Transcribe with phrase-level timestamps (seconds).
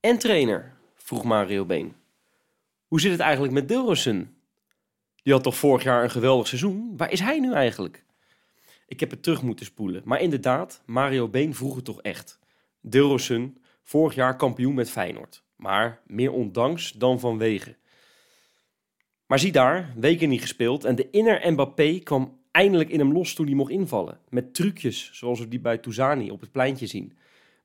[0.00, 1.94] En trainer, vroeg Mario Been.
[2.86, 4.36] Hoe zit het eigenlijk met Dilrosun?
[5.22, 6.96] Die had toch vorig jaar een geweldig seizoen?
[6.96, 8.04] Waar is hij nu eigenlijk?
[8.86, 10.02] Ik heb het terug moeten spoelen.
[10.04, 12.38] Maar inderdaad, Mario Been vroeg het toch echt.
[12.80, 15.42] Dilrosun, vorig jaar kampioen met Feyenoord.
[15.56, 17.76] Maar meer ondanks dan vanwege.
[19.26, 20.84] Maar zie daar, weken niet gespeeld.
[20.84, 24.18] En de inner Mbappé kwam eindelijk in hem los toen hij mocht invallen.
[24.28, 27.18] Met trucjes, zoals we die bij Touzani op het pleintje zien.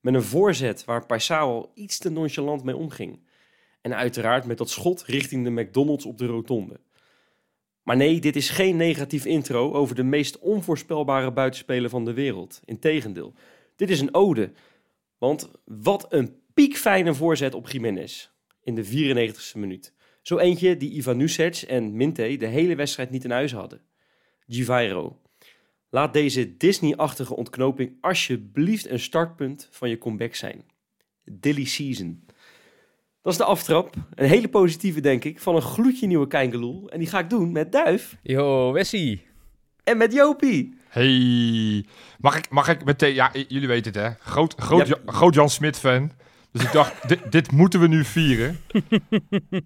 [0.06, 3.20] Met een voorzet waar Paisao iets te nonchalant mee omging.
[3.82, 6.80] En uiteraard met dat schot richting de McDonald's op de rotonde.
[7.84, 12.62] Maar nee, dit is geen negatief intro over de meest onvoorspelbare buitenspeler van de wereld.
[12.66, 13.34] Integendeel,
[13.76, 14.52] dit is een ode.
[15.18, 18.30] Want wat een piekfijne voorzet op Jiménez
[18.64, 19.94] in de 94ste minuut.
[20.22, 23.82] Zo eentje die Ivan Nusec en Minte de hele wedstrijd niet in huis hadden.
[24.48, 25.20] Givairo.
[25.96, 30.64] Laat deze Disney-achtige ontknoping alsjeblieft een startpunt van je comeback zijn.
[31.24, 32.26] Dilly Season.
[33.22, 33.96] Dat is de aftrap.
[34.16, 36.90] Een hele positieve, denk ik, van een gloedje nieuwe Kijngeloel.
[36.90, 39.26] En die ga ik doen met Duif Yo, Wessie.
[39.84, 40.78] en met Jopie.
[40.88, 41.86] Hey,
[42.20, 43.14] mag ik, mag ik meteen...
[43.14, 44.32] Ja, jullie weten het hè.
[44.32, 44.98] Groot, groot, Ja.
[45.06, 46.12] Groot Jan Smit fan.
[46.52, 48.60] Dus ik dacht, dit, dit moeten we nu vieren.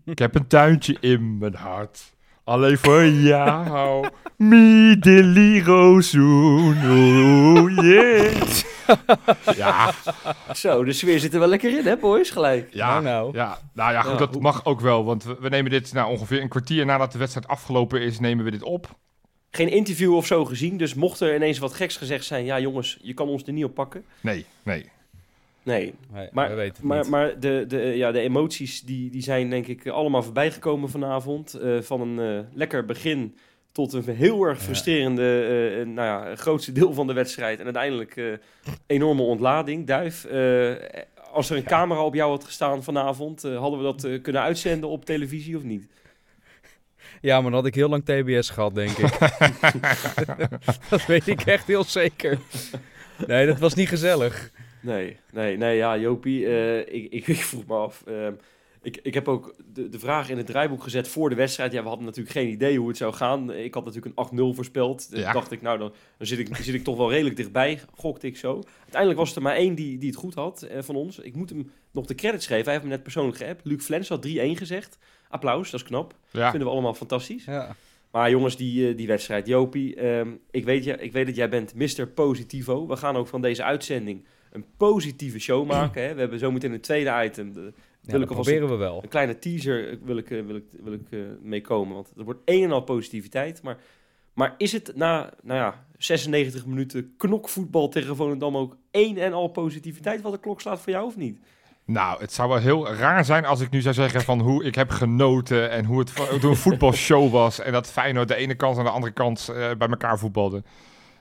[0.05, 2.17] ik heb een tuintje in mijn hart.
[2.49, 4.07] Alleen voor jou.
[4.37, 5.31] Mi yeah.
[9.55, 9.93] ja,
[10.55, 12.29] Zo, de sfeer zit er wel lekker in, hè, boys?
[12.29, 12.73] Gelijk.
[12.73, 13.37] ja, Nou, nou.
[13.37, 13.57] ja.
[13.73, 15.05] Nou ja, goed, dat hoe- mag ook wel.
[15.05, 18.45] Want we, we nemen dit nou, ongeveer een kwartier nadat de wedstrijd afgelopen is, nemen
[18.45, 18.95] we dit op.
[19.51, 22.45] Geen interview of zo gezien, dus mocht er ineens wat geks gezegd zijn...
[22.45, 24.03] Ja, jongens, je kan ons er niet op pakken.
[24.21, 24.89] Nee, nee.
[25.63, 27.09] Nee, Nee, Maar- we weten het Maar, niet.
[27.09, 31.53] maar de, de, ja, de emoties die, die zijn denk ik allemaal voorbijgekomen vanavond.
[31.53, 33.35] Eh, van een eh, lekker begin
[33.71, 35.41] tot een heel erg frustrerende,
[35.79, 37.57] eh, nou ja, grootste deel van de wedstrijd.
[37.59, 38.39] En uiteindelijk
[38.87, 39.87] enorme ontlading.
[39.87, 40.25] Duif,
[41.31, 45.05] als er een camera op jou had gestaan vanavond, hadden we dat kunnen uitzenden op
[45.05, 45.87] televisie of niet?
[47.21, 49.17] Ja, maar dan had ik heel lang TBS gehad, denk ik.
[50.89, 52.37] dat weet ik echt heel zeker.
[53.27, 54.51] Nee, dat was niet gezellig.
[54.81, 58.03] Nee, nee, nee, ja, Jopie, eh, ik, ik, ik vroeg me af.
[58.07, 58.27] eh,
[58.81, 61.71] ik, ik heb ook de, de vraag in het draaiboek gezet voor de wedstrijd.
[61.71, 63.51] Ja, we hadden natuurlijk geen idee hoe het zou gaan.
[63.53, 65.11] Ik had natuurlijk een 8-0 voorspeld.
[65.11, 65.33] Dus Ja.
[65.33, 68.37] dacht ik, nou, dan, dan zit, ik, zit ik toch wel redelijk dichtbij, gokte ik
[68.37, 68.61] zo.
[68.79, 71.19] Uiteindelijk was er maar één die, die het goed had eh, van ons.
[71.19, 72.63] Ik moet hem nog de credits geven.
[72.63, 73.65] Hij heeft me net persoonlijk geappt.
[73.65, 74.97] Luc Flens had 3-1 gezegd.
[75.29, 76.15] Applaus, dat is knap.
[76.31, 76.49] Ja.
[76.49, 77.45] Vinden we allemaal fantastisch.
[77.45, 77.75] Ja.
[78.11, 79.47] Maar jongens, die, eh, die wedstrijd.
[79.47, 82.07] Jopie, ehm, ik, weet, je, ik weet dat jij bent Mr.
[82.07, 82.87] Positivo.
[82.87, 86.03] We gaan ook van deze uitzending een positieve show maken.
[86.03, 86.13] Hè?
[86.13, 87.53] We hebben zometeen een tweede item.
[87.53, 89.03] De, Ja, wil dat ik proberen we wel.
[89.03, 91.95] een kleine teaser wil ik, eh, wil ik, wil ik eh, mee komen.
[91.95, 93.61] Want er wordt een en al positiviteit.
[93.61, 93.77] Maar,
[94.33, 99.47] maar is het na nou ja, 96 minuten knokvoetbal tegen Volendam ook één en al
[99.47, 101.39] positiviteit wat de klok slaat voor jou of niet?
[101.85, 104.75] Nou, het zou wel heel raar zijn als ik nu zou zeggen van hoe ik
[104.75, 106.11] heb genoten en hoe het
[106.43, 109.87] een voetbalshow was en dat Feyenoord de ene kant en de andere kant eh, bij
[109.87, 110.63] elkaar voetbalde.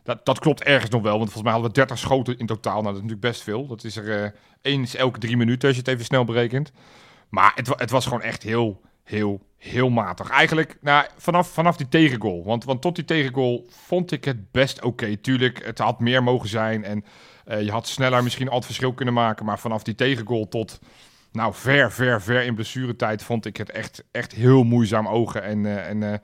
[0.09, 2.73] Dat, dat klopt ergens nog wel, want volgens mij hadden we 30 schoten in totaal.
[2.73, 3.67] Nou, dat is natuurlijk best veel.
[3.67, 4.31] Dat is er eh
[4.63, 6.73] één is elke drie minuten als je het even snel berekent.
[7.29, 10.31] Maar het, het was gewoon echt heel, heel, heel matig.
[10.31, 12.45] Eigenlijk nou, vanaf, vanaf die tegengoal.
[12.45, 15.17] Want, want tot die tegengoal vond ik het best oké.
[15.17, 17.05] Tuurlijk, het had meer mogen zijn en
[17.45, 19.45] eh, je had sneller misschien al het verschil kunnen maken.
[19.45, 20.81] Maar vanaf die tegengoal tot
[21.33, 25.43] nou, ver, ver, ver in blessuretijd vond ik het echt, echt heel moeizaam ogen.
[25.43, 26.19] En, eh, en eh,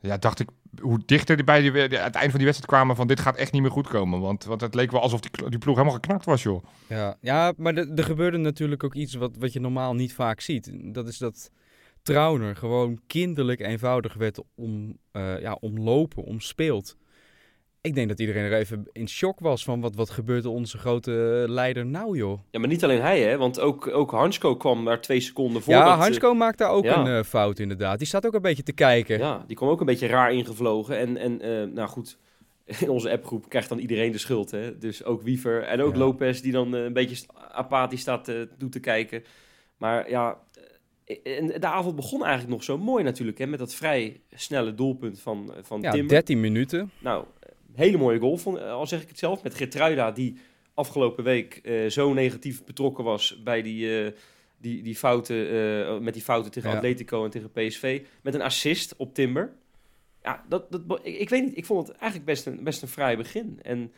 [0.00, 0.48] ja, dacht ik,
[0.80, 3.52] hoe dichter die bij die, het einde van die wedstrijd kwamen, van dit gaat echt
[3.52, 4.20] niet meer goed komen.
[4.20, 6.64] Want, want het leek wel alsof die, die ploeg helemaal geknakt was, joh.
[6.88, 10.70] Ja, ja maar er gebeurde natuurlijk ook iets wat, wat je normaal niet vaak ziet.
[10.74, 11.50] Dat is dat
[12.02, 16.96] Trauner gewoon kinderlijk eenvoudig werd om, eh, ja, omlopen, omspeeld.
[17.84, 21.44] Ik denk dat iedereen er even in shock was van wat, wat gebeurde onze grote
[21.48, 22.38] leider nou, joh.
[22.50, 23.36] Ja, maar niet alleen hij, hè?
[23.36, 25.72] Want ook, ook Hansko kwam daar twee seconden voor.
[25.74, 26.96] ja, eh, Hansko maakt daar ook ja.
[26.96, 27.98] een eh, fout inderdaad.
[27.98, 29.18] Die staat ook een beetje te kijken.
[29.18, 30.98] Ja, die kwam ook een beetje raar ingevlogen.
[30.98, 32.18] En, en eh, nou goed,
[32.80, 34.50] in onze appgroep krijgt dan iedereen de schuld.
[34.50, 34.78] Hè?
[34.78, 35.98] Dus ook Wiever en ook Ja.
[35.98, 38.24] Lopez die dan een beetje apathisch staat
[38.58, 39.24] toe te kijken.
[39.76, 40.38] Maar ja,
[41.22, 43.38] en de avond begon eigenlijk nog zo mooi natuurlijk.
[43.38, 43.46] Hè?
[43.46, 46.08] Met dat vrij snelle doelpunt van, van Ja, Timber.
[46.08, 46.90] 13 minuten.
[46.98, 47.24] Nou,
[47.74, 49.42] hele mooie goal, vond, eh, al zeg ik het zelf.
[49.42, 50.36] Met Gertruida die
[50.74, 54.12] afgelopen week eh, zo negatief betrokken was bij die, eh,
[54.58, 56.76] die, die fouten, eh, met die fouten tegen Ja.
[56.76, 58.02] Atletico en tegen PSV.
[58.22, 59.52] Met een assist op Timber.
[60.22, 62.88] Ja, dat, dat, ik, ik weet niet, ik vond het eigenlijk best een, best een
[62.88, 63.58] fraai begin.
[63.62, 63.92] En,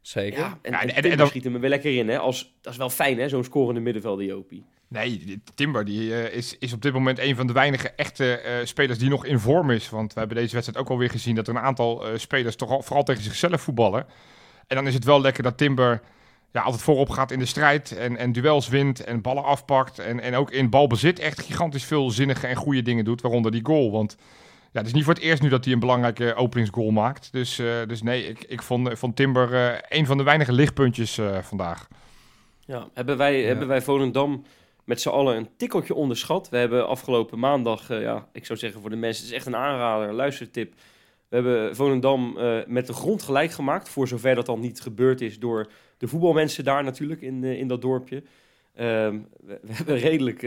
[0.00, 0.38] Zeker.
[0.38, 2.08] ja, en, Ja, en en- en Timber dan- schiet hem er weer lekker in.
[2.08, 2.18] Hè?
[2.18, 3.28] Als, dat is wel fijn, hè?
[3.28, 4.64] zo'n scorende middenvelder, Jopie.
[4.92, 8.66] Nee, Timber die, eh, is, is op dit moment een van de weinige echte eh,
[8.66, 9.90] spelers die nog in vorm is.
[9.90, 12.70] Want we hebben deze wedstrijd ook alweer gezien dat er een aantal eh, spelers toch
[12.70, 14.06] al, vooral tegen zichzelf voetballen.
[14.66, 16.00] En dan is het wel lekker dat Timber
[16.52, 19.98] ja, altijd voorop gaat in de strijd en, en duels wint en ballen afpakt.
[19.98, 23.64] En, en ook in balbezit echt gigantisch veel zinnige en goede dingen doet, waaronder die
[23.64, 23.90] goal.
[23.90, 24.16] Want
[24.72, 27.32] ja, het is niet voor het eerst nu dat hij een belangrijke openingsgoal maakt.
[27.32, 31.18] Dus, eh, dus nee, ik, ik vond, vond Timber eh, een van de weinige lichtpuntjes
[31.18, 31.88] eh, vandaag.
[32.66, 33.46] Ja, hebben wij, Ja.
[33.46, 34.44] hebben wij Volendam
[34.84, 36.48] met z'n allen een tikkeltje onderschat.
[36.48, 39.46] We hebben afgelopen maandag, eh, ja, ik zou zeggen voor de mensen, het is echt
[39.46, 40.74] een aanrader, een luistertip.
[41.28, 45.20] We hebben Volendam eh, met de grond gelijk gemaakt, voor zover dat dan niet gebeurd
[45.20, 48.22] is door de voetbalmensen daar natuurlijk in, eh, in dat dorpje.
[48.74, 50.42] Ehm, we, we hebben redelijk,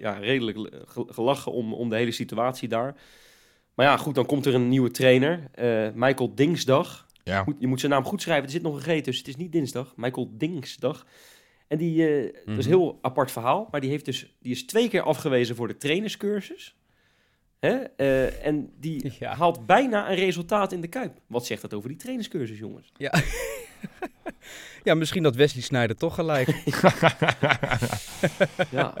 [0.00, 2.94] ja, redelijk ge- gelachen om, om de hele situatie daar.
[3.74, 5.50] Maar ja, goed, dan komt er een nieuwe trainer,
[5.94, 7.06] Michael Dingsdag.
[7.24, 7.44] Ja.
[7.58, 8.44] Je moet zijn naam goed schrijven.
[8.44, 9.24] Er zit nog een G tussen.
[9.24, 9.92] Het is niet dinsdag.
[9.96, 11.06] Michael Dingsdag.
[11.68, 12.58] En die, eh, dat is Mhm.
[12.58, 13.68] een heel apart verhaal.
[13.70, 16.76] Maar die, heeft dus, die is twee keer afgewezen voor de trainerscursus.
[17.60, 17.70] Hè?
[17.76, 19.34] Eh, en die Ja.
[19.34, 21.20] haalt bijna een resultaat in de Kuip.
[21.26, 22.92] Wat zegt dat over die trainerscursus, jongens?
[22.96, 23.12] Ja,
[24.94, 26.48] misschien dat Wesley Sneijder toch gelijk.
[28.70, 28.94] Ja.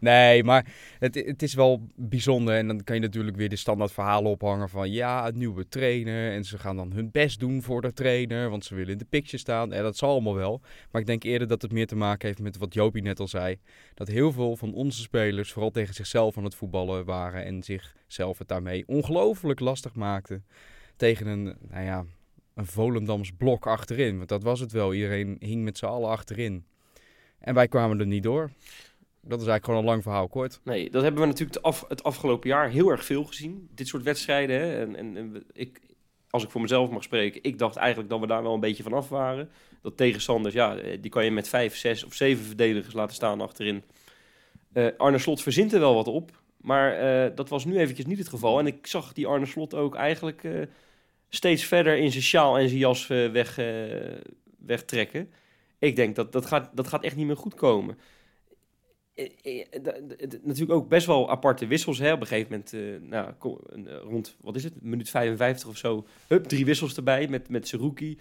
[0.00, 2.56] Nee, maar het, het is wel bijzonder.
[2.56, 4.90] En dan kan je natuurlijk weer de standaard verhalen ophangen van...
[4.90, 8.50] ja, een nieuwe trainer en ze gaan dan hun best doen voor de trainer...
[8.50, 9.72] want ze willen in de picture staan.
[9.72, 10.60] En dat zal allemaal wel.
[10.90, 13.28] Maar ik denk eerder dat het meer te maken heeft met wat Jopie net al
[13.28, 13.58] zei.
[13.94, 17.44] Dat heel veel van onze spelers vooral tegen zichzelf aan het voetballen waren...
[17.44, 20.44] en zichzelf het daarmee ongelooflijk lastig maakten...
[20.96, 22.04] tegen een, nou ja,
[22.54, 24.16] een Volendams blok achterin.
[24.16, 24.94] Want dat was het wel.
[24.94, 26.64] Iedereen hing met z'n allen achterin.
[27.38, 28.50] En wij kwamen er niet door.
[29.20, 30.60] Dat is eigenlijk gewoon een lang verhaal kort.
[30.64, 33.68] Nee, dat hebben we natuurlijk af, het afgelopen jaar heel erg veel gezien.
[33.74, 34.60] Dit soort wedstrijden.
[34.60, 34.80] Hè?
[34.80, 35.80] En, en, ik,
[36.30, 38.82] als ik voor mezelf mag spreken, ik dacht eigenlijk dat we daar wel een beetje
[38.82, 39.50] vanaf waren.
[39.82, 43.40] Dat tegenstanders, ja, eh, die kan je met vijf, zes of zeven verdedigers laten staan
[43.40, 43.82] achterin.
[44.72, 46.42] Eh, Arne Slot verzint er wel wat op.
[46.56, 48.58] Maar eh, dat was nu eventjes niet het geval.
[48.58, 50.42] En ik zag die Arne Slot ook eigenlijk
[51.34, 53.66] steeds verder in zijn sjaal en zijn jas eh, weg, eh,
[54.58, 55.30] wegtrekken.
[55.78, 57.98] Ik denk dat dat gaat, dat gaat echt niet meer goed komen.
[59.14, 59.64] Eh,
[60.42, 61.98] natuurlijk ook best wel aparte wissels.
[61.98, 62.12] Hè.
[62.12, 63.32] Op een gegeven moment, nou,
[64.02, 66.06] rond, wat is het, minuut 55 of zo.
[66.26, 68.18] Hup, drie wissels erbij met, met Seruki.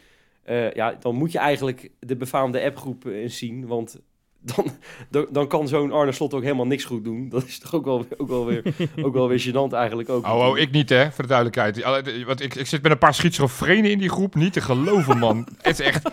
[0.73, 3.67] Ja, dan moet je eigenlijk de befaamde appgroep zien.
[3.67, 4.01] Want
[4.45, 4.65] dan,
[5.09, 7.29] dan, dan kan zo'n Arne Slot ook helemaal niks goed doen.
[7.29, 8.63] Dat is toch ook wel, ook wel, weer,
[9.05, 10.25] ook wel weer gênant eigenlijk ook.
[10.27, 11.83] Oh, oh, ik niet hè, voor de duidelijkheid.
[12.25, 14.35] Want ik, ik zit met een paar schizofrenen in die groep.
[14.35, 15.47] Niet te geloven, man.
[15.61, 16.09] het is echt...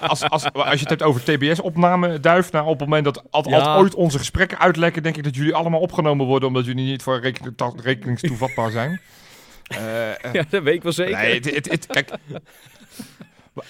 [0.00, 2.52] Als, als, als je het hebt over TBS-opname, Duif...
[2.52, 3.76] Nou, op het moment dat Ja.
[3.76, 5.02] ooit onze gesprekken uitlekken...
[5.02, 6.48] denk ik dat jullie allemaal opgenomen worden...
[6.48, 9.00] omdat jullie niet voor rekening, rekeningstoevatbaar zijn.
[9.68, 11.16] Eh, eh, Ja, dat weet ik wel zeker.
[11.16, 12.10] Nee, het, het, het- kijk...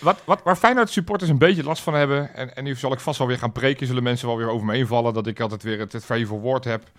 [0.00, 2.35] Wat, wat, waar Feyenoord supporters een beetje last van hebben...
[2.35, 3.87] En, en nu zal ik vast wel weer gaan preken...
[3.87, 5.14] zullen mensen wel weer over me invallen...
[5.14, 6.90] dat ik altijd weer het, het vrije woord heb.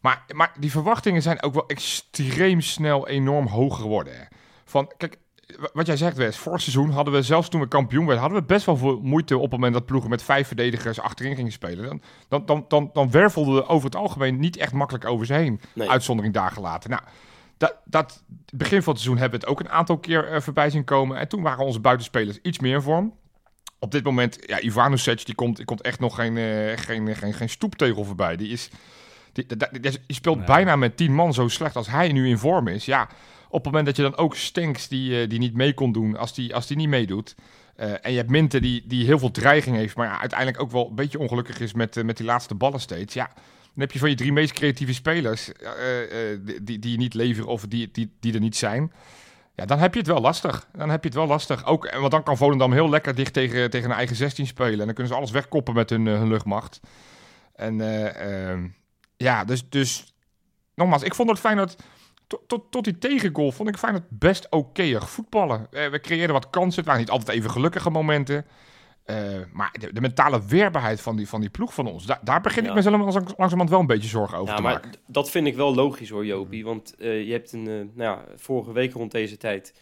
[0.00, 4.16] Maar, maar die verwachtingen zijn ook wel extreem snel enorm hoog geworden.
[4.16, 4.24] Hè.
[4.64, 5.18] Van, kijk,
[5.72, 8.22] wat jij zegt Wes, vorig seizoen hadden we zelfs toen we kampioen werden...
[8.22, 11.36] hadden we best wel veel moeite op het moment dat ploegen met vijf verdedigers achterin
[11.36, 11.84] gingen spelen.
[11.84, 15.34] Dan, dan, dan, dan, dan wervelden we over het algemeen niet echt makkelijk over ze
[15.34, 15.60] heen.
[15.72, 15.90] Nee.
[15.90, 16.90] Uitzondering daar gelaten.
[16.90, 17.02] Nou,
[17.56, 18.22] dat, dat
[18.52, 21.18] begin van het seizoen hebben we het ook een aantal keer eh, voorbij zien komen.
[21.18, 23.14] En toen waren onze buitenspelers iets meer in vorm.
[23.78, 27.34] Op dit moment, ja, Ivanovic, die komt, die komt echt nog geen, eh, geen, geen,
[27.34, 28.36] geen stoeptegel voorbij.
[28.36, 28.70] Die, is,
[29.32, 29.46] die,
[29.80, 30.46] die, speelt Nee.
[30.46, 32.84] bijna met tien man zo slecht als hij nu in vorm is.
[32.84, 33.08] Ja,
[33.48, 36.16] op het moment dat je dan ook Stenks, die, eh, die niet mee kon doen,
[36.16, 37.34] als die, als die niet meedoet.
[37.76, 40.88] en je hebt Minte, die, die heel veel dreiging heeft, maar ja, uiteindelijk ook wel
[40.88, 43.14] een beetje ongelukkig is met, met die laatste ballen steeds.
[43.14, 43.32] Ja,
[43.76, 46.96] dan heb je van je drie meest creatieve spelers eh, eh, die- die, die je
[46.96, 48.92] niet leveren of die, die, die er niet zijn.
[49.54, 50.68] Ja, dan heb je het wel lastig.
[50.72, 51.64] Dan heb je het wel lastig.
[51.66, 54.78] Ook, want dan kan Volendam heel lekker dicht tegen, tegen een eigen 16 spelen.
[54.80, 56.80] En dan kunnen ze alles wegkoppen met hun, eh, hun luchtmacht.
[57.54, 58.66] En eh, ehm,
[59.16, 60.14] ja, dus, dus
[60.74, 61.76] nogmaals, ik vond het fijn dat
[62.26, 65.66] tot, tot, tot die tegengoal vond ik Feyenoord best okéig voetballen.
[65.70, 66.76] Eh, we creëerden wat kansen.
[66.76, 68.46] Het waren niet altijd even gelukkige momenten.
[69.06, 72.40] Eh, maar de, de mentale weerbaarheid van die, van die ploeg van ons, daar, daar
[72.40, 72.68] begin Ja.
[72.68, 74.92] ik mezelf langs- langzamerhand wel een beetje zorgen over Ja, te maar maken.
[75.06, 76.64] dat vind ik wel logisch hoor, Jopie.
[76.64, 79.74] Want eh, je hebt een, eh, nou ja, vorige week rond deze tijd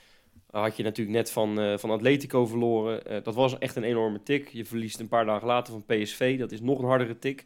[0.50, 3.22] had je natuurlijk net van, van Atletico verloren.
[3.22, 4.48] Dat was echt een enorme tik.
[4.48, 6.38] Je verliest een paar dagen later van PSV.
[6.38, 7.44] Dat is nog een hardere tik.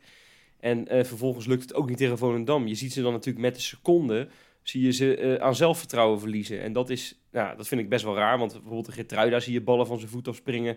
[0.60, 2.66] En vervolgens lukt het ook niet tegen Volendam.
[2.66, 4.28] Je ziet ze dan natuurlijk met de seconde,
[4.62, 6.62] zie je ze aan zelfvertrouwen verliezen.
[6.62, 8.38] En dat is, nou, dat vind ik best wel raar.
[8.38, 10.76] Want bijvoorbeeld de Gertruida zie je ballen van zijn voet afspringen.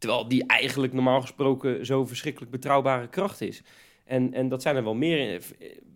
[0.00, 3.62] Terwijl die eigenlijk normaal gesproken zo verschrikkelijk betrouwbare kracht is.
[4.04, 5.40] En, en dat zijn er wel meer in-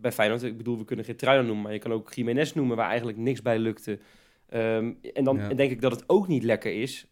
[0.00, 0.42] bij Feyenoord.
[0.42, 2.76] Ik bedoel, we kunnen Geertruiden noemen, maar je kan ook Jiménez noemen...
[2.76, 3.98] waar eigenlijk niks bij lukte.
[4.48, 5.48] Ehm, en dan Ja.
[5.48, 7.06] denk ik dat het ook niet lekker is.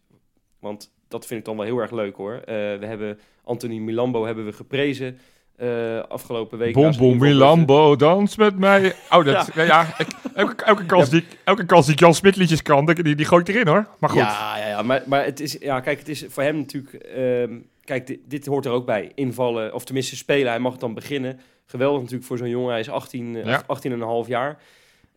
[0.59, 2.33] Want dat vind ik dan wel heel erg leuk hoor.
[2.33, 5.17] Eh, we hebben Anthony Milambo hebben we geprezen
[5.63, 6.73] eh, afgelopen week.
[6.73, 7.17] Bom bom.
[7.17, 8.93] Milambo, dans met mij.
[9.09, 9.63] Oh, dat, ja.
[9.63, 13.15] ja ik, elke, elke, kans die, elke kans die Jan Smit liedjes kan, die, die,
[13.15, 13.87] die gooi ik erin hoor.
[13.99, 14.19] Maar goed.
[14.19, 16.93] Ja, ja, ja maar, maar het is, ja, kijk, het is voor hem natuurlijk.
[16.93, 19.11] ehm, kijk, dit, dit hoort er ook bij.
[19.15, 20.47] Invallen, of tenminste spelen.
[20.47, 21.39] Hij mag dan beginnen.
[21.65, 22.71] Geweldig natuurlijk voor zo'n jongen.
[22.71, 23.63] Hij is 18, eh, Ja.
[23.67, 24.57] 18 en een half jaar.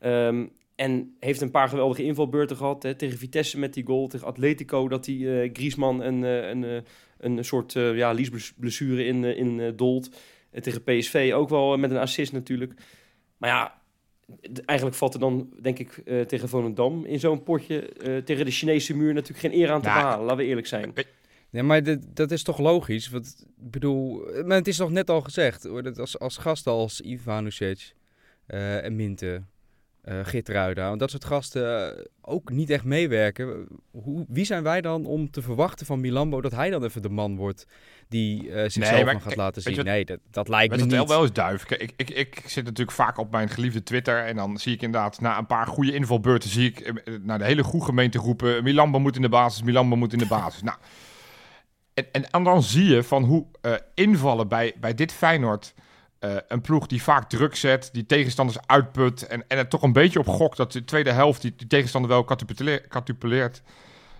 [0.00, 2.82] Ehm, en heeft een paar geweldige invalbeurten gehad.
[2.82, 4.06] Hè, tegen Vitesse met die goal.
[4.06, 6.82] Tegen Atletico dat hij eh Griezmann een, een, eh,
[7.18, 10.10] een soort eh ja, liesblessure in, in dolt.
[10.56, 12.72] Eh, tegen PSV ook wel eh, met een assist natuurlijk.
[13.36, 13.80] Maar ja,
[14.64, 17.90] eigenlijk valt er dan, denk ik, eh, tegen Volendam in zo'n potje...
[18.24, 20.24] tegen de Chinese muur natuurlijk geen eer aan te Nou, behalen.
[20.24, 20.92] Laten we eerlijk zijn.
[21.50, 23.08] Nee, maar dit, dat is toch logisch?
[23.08, 26.72] Want, ik bedoel, maar het is toch net al gezegd, hoor, dat als, als gasten
[26.72, 27.94] als Ivanovic
[28.46, 29.42] eh en Minte,
[30.06, 33.66] eh Gitruida, want dat soort gasten eh, ook niet echt meewerken.
[33.90, 37.08] Hoe, wie zijn wij dan om te verwachten van Milambo dat hij dan even de
[37.08, 37.66] man wordt
[38.08, 39.84] die eh, zichzelf maar nog gaat kijk, laten zien?
[39.84, 40.92] Nee, dat, dat lijkt me niet.
[40.92, 41.64] wel wel eens duif.
[41.64, 44.24] Kijk, Ik, ik, ik zit natuurlijk vaak op mijn geliefde Twitter.
[44.24, 46.50] En dan zie ik inderdaad na een paar goede invalbeurten...
[46.50, 48.62] zie ik naar de hele goede gemeente roepen...
[48.62, 50.62] Milambo moet in de basis, Milambo moet in de basis.
[50.62, 50.76] Nou,
[51.94, 53.46] en, en, en dan zie je van hoe
[53.94, 55.74] invallen bij, bij dit Feyenoord...
[56.30, 59.26] eh, een ploeg die vaak druk zet, die tegenstanders uitput...
[59.26, 62.10] en, en het toch een beetje op gok dat de tweede helft die, die tegenstander
[62.10, 62.88] wel catupuleert...
[62.88, 63.62] catupuleert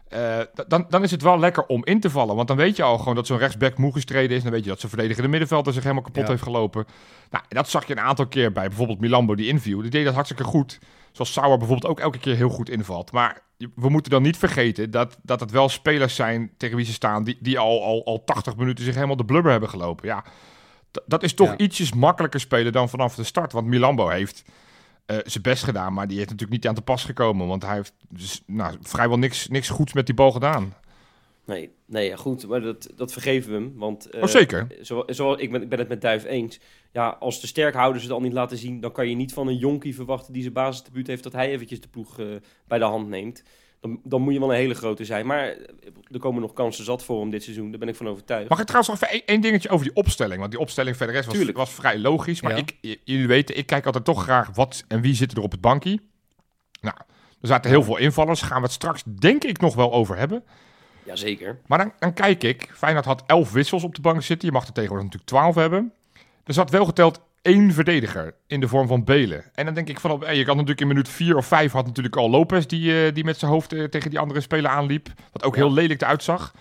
[0.09, 2.37] eh, dan, dan is het wel lekker om in te vallen.
[2.37, 4.43] Want dan weet je al gewoon dat zo'n rechtsback moe gestreden is.
[4.43, 6.29] Dan weet je dat zijn verdedigende middenvelder zich helemaal kapot Ja.
[6.29, 6.85] heeft gelopen.
[7.31, 9.81] Nou, dat zag je een aantal keer bij bijvoorbeeld Milambo die inviel.
[9.81, 10.79] Die deed dat hartstikke goed.
[11.13, 13.13] Zoals Sauer bijvoorbeeld ook elke keer heel goed invalt.
[13.13, 13.43] Maar
[13.75, 17.25] we moeten dan niet vergeten dat, dat het wel spelers zijn tegen wie ze staan...
[17.25, 20.07] die, die al, al, al 80 minuten zich helemaal de blubber hebben gelopen.
[20.07, 20.25] Ja,
[21.07, 21.57] dat is toch Ja.
[21.57, 23.53] ietsjes makkelijker spelen dan vanaf de start.
[23.53, 24.45] Want Milambo heeft
[25.07, 27.47] eh, zijn best gedaan, maar die heeft natuurlijk niet aan te pas gekomen.
[27.47, 30.75] Want hij heeft dus, nou, vrijwel niks, niks goeds met die bal gedaan.
[31.45, 33.73] Nee, nee ja, goed, maar dat, dat vergeven we hem.
[33.77, 34.67] Want, eh, Oh, zeker.
[34.83, 36.61] Zo, zo, ik, ben, ik ben het met Duif eens.
[36.93, 38.81] Ja, als de sterkhouders het al niet laten zien...
[38.81, 41.23] dan kan je niet van een jonkie verwachten die zijn basisdebuut heeft...
[41.23, 42.27] dat hij eventjes de ploeg eh,
[42.67, 43.43] bij de hand neemt.
[43.81, 45.27] Dan, dan moet je wel een hele grote zijn.
[45.27, 45.57] Maar eh,
[46.11, 47.71] er komen nog kansen zat voor hem dit seizoen.
[47.71, 48.49] Daar ben ik van overtuigd.
[48.49, 50.39] Mag ik trouwens nog even één, dingetje over die opstelling?
[50.39, 51.57] Want die opstelling verder rest was, Tuurlijk.
[51.59, 52.43] was vrij logisch.
[52.43, 52.65] Maar Ja.
[52.81, 55.61] ik, jullie weten, ik kijk altijd toch graag wat en wie zitten er op het
[55.61, 56.01] bankje.
[56.81, 56.97] Nou,
[57.41, 58.43] er zaten heel veel invallers.
[58.43, 60.45] Gaan we het straks denk ik nog wel over hebben.
[61.05, 61.59] Jazeker.
[61.67, 62.71] Maar dan, dan kijk ik.
[62.75, 64.49] Feyenoord had elf wissels op de bank zitten.
[64.49, 65.93] Je mag er tegenwoordig natuurlijk twaalf hebben.
[66.45, 69.45] Er zat wel geteld één verdediger in de vorm van Belen.
[69.55, 71.87] En dan denk ik van, eh, je kan natuurlijk in minuut vier of vijf had
[71.87, 75.09] natuurlijk al Lopez die, eh, die met zijn hoofd eh, tegen die andere speler aanliep.
[75.33, 75.61] Wat ook Ja.
[75.61, 76.53] heel lelijk eruit zag.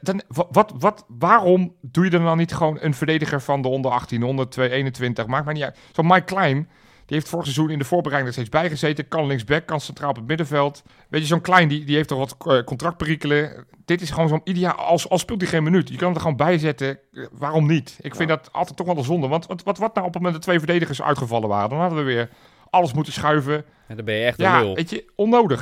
[0.00, 3.68] Dan, wa- wat, wat, waarom doe je er dan niet gewoon een verdediger van de
[3.68, 5.26] onder 18, onder 2, 21?
[5.26, 5.78] Maakt mij niet uit.
[5.92, 6.68] Zo Mike Klein,
[7.06, 9.08] die heeft vorig seizoen in de voorbereiding er steeds bijgezeten.
[9.08, 10.82] Kan linksback, kan centraal op het middenveld.
[11.08, 13.66] Weet je, zo'n Klein, die, die heeft toch wat eh, contractperikelen.
[13.84, 15.88] Dit is gewoon zo'n ideaal, als, als speelt hij geen minuut.
[15.88, 16.98] Je kan het er gewoon bij zetten.
[17.12, 17.98] Eh, waarom niet?
[18.00, 19.28] Ik vind dat altijd toch wel een zonde.
[19.28, 21.70] Want wat, wat, wat nou op het moment dat twee verdedigers uitgevallen waren?
[21.70, 22.28] Dan hadden we weer
[22.74, 23.64] alles moeten schuiven.
[23.88, 24.74] En dan ben je echt een Ja, lul.
[24.74, 25.60] weet je, onnodig.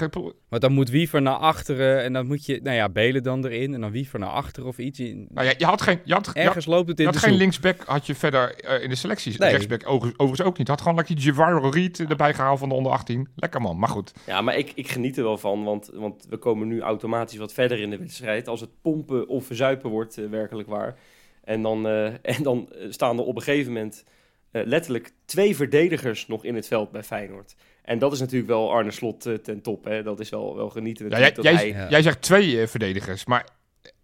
[0.48, 3.74] Want dan moet Wiever naar achteren en dan moet je, nou ja, Belen dan erin
[3.74, 4.98] en dan Wiever naar achteren of iets.
[4.98, 7.20] Nou ja, je had geen, je had, je had- Ergens loopt het je in had
[7.20, 9.36] de geen linksback, had je verder eh, in de selecties.
[9.36, 9.50] Nee.
[9.50, 10.68] Rechtsback overigens, overigens ook niet.
[10.68, 13.28] Had gewoon lekker die Javaro Reed erbij gehaald van de onder 18.
[13.36, 14.12] Lekker man, maar goed.
[14.26, 17.52] Ja, maar ik, ik geniet er wel van, want, want we komen nu automatisch wat
[17.52, 18.48] verder in de wedstrijd.
[18.48, 20.96] Als het pompen of verzuipen wordt, eh, werkelijk waar.
[21.44, 22.04] En dan, eh,
[22.36, 24.04] en dan staan er op een gegeven moment
[24.52, 27.54] eh, letterlijk twee verdedigers nog in het veld bij Feyenoord.
[27.82, 29.84] En dat is natuurlijk wel Arne Slot eh, ten top.
[29.84, 30.02] Hè?
[30.02, 31.08] Dat is wel, wel genieten.
[31.08, 31.88] Ja, jij, jij, hij- Ja.
[31.88, 33.46] jij zegt twee eh, verdedigers, maar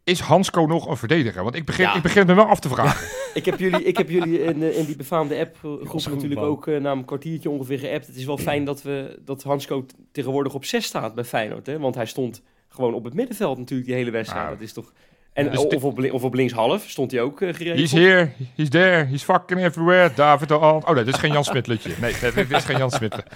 [0.04, 1.42] is Hansco nog een verdediger?
[1.42, 1.94] Want ik begin, Ja.
[1.96, 3.08] ik begin het me wel af te vragen.
[3.34, 6.44] Ik heb jullie, ik heb jullie in, in die befaamde app groep natuurlijk man.
[6.48, 8.06] ook na een kwartiertje ongeveer geappt.
[8.06, 11.66] Het is wel fijn dat, we, dat Hansco tegenwoordig op 6 staat bij Feyenoord.
[11.66, 11.78] Hè?
[11.78, 14.44] Want hij stond gewoon op het middenveld natuurlijk die hele wedstrijd.
[14.44, 14.92] Nou, dat is toch...
[15.38, 17.78] En, dus of, op, of op linkshalf stond hij ook eh, geregeld.
[17.78, 20.11] He's here, he's there, he's fucking everywhere.
[20.14, 20.83] David al.
[20.87, 21.90] Oh nee, dit is geen Jan Smit liedje.
[22.00, 23.16] Nee, dit, dit is geen Jan Smit.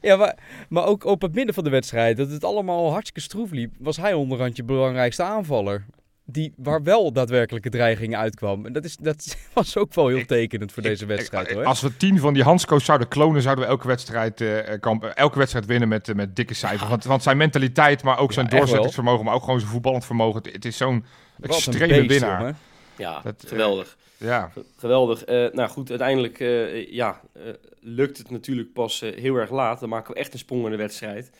[0.00, 0.36] Ja, maar,
[0.68, 3.96] maar ook op het midden van de wedstrijd, dat het allemaal hartstikke stroef liep, was
[3.96, 5.84] hij onderhand je belangrijkste aanvaller.
[6.32, 8.66] Die, waar wel daadwerkelijke dreiging uitkwam.
[8.66, 11.64] En dat, is, dat was ook wel heel Ik- tekenend voor deze wedstrijd ik- hoor.
[11.64, 15.10] Als we tien van die Hansco's zouden klonen, zouden we elke wedstrijd, eh, kamp, eh,
[15.14, 16.88] elke wedstrijd winnen met, eh, met dikke cijfers.
[16.90, 20.42] Want, want zijn mentaliteit, maar ook zijn doorzettingsvermogen, maar ook gewoon zijn voetballend vermogen.
[20.42, 21.04] Het, het is zo'n
[21.40, 22.38] extreme beest, winnaar.
[22.38, 22.56] jongen.
[22.96, 23.96] Ja, Dat, geweldig.
[24.16, 24.50] Ja.
[24.52, 25.24] Ge- Geweldig.
[25.24, 27.42] Eh, nou goed, uiteindelijk eh, ja, eh,
[27.80, 29.80] lukt het natuurlijk pas heel erg laat.
[29.80, 31.30] Dan maken we echt een sprong in de wedstrijd.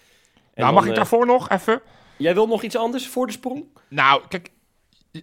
[0.54, 1.80] En nou, mag ik daarvoor nog even?
[2.16, 3.64] Jij wil nog iets anders voor de sprong?
[3.88, 4.50] Nou, kijk,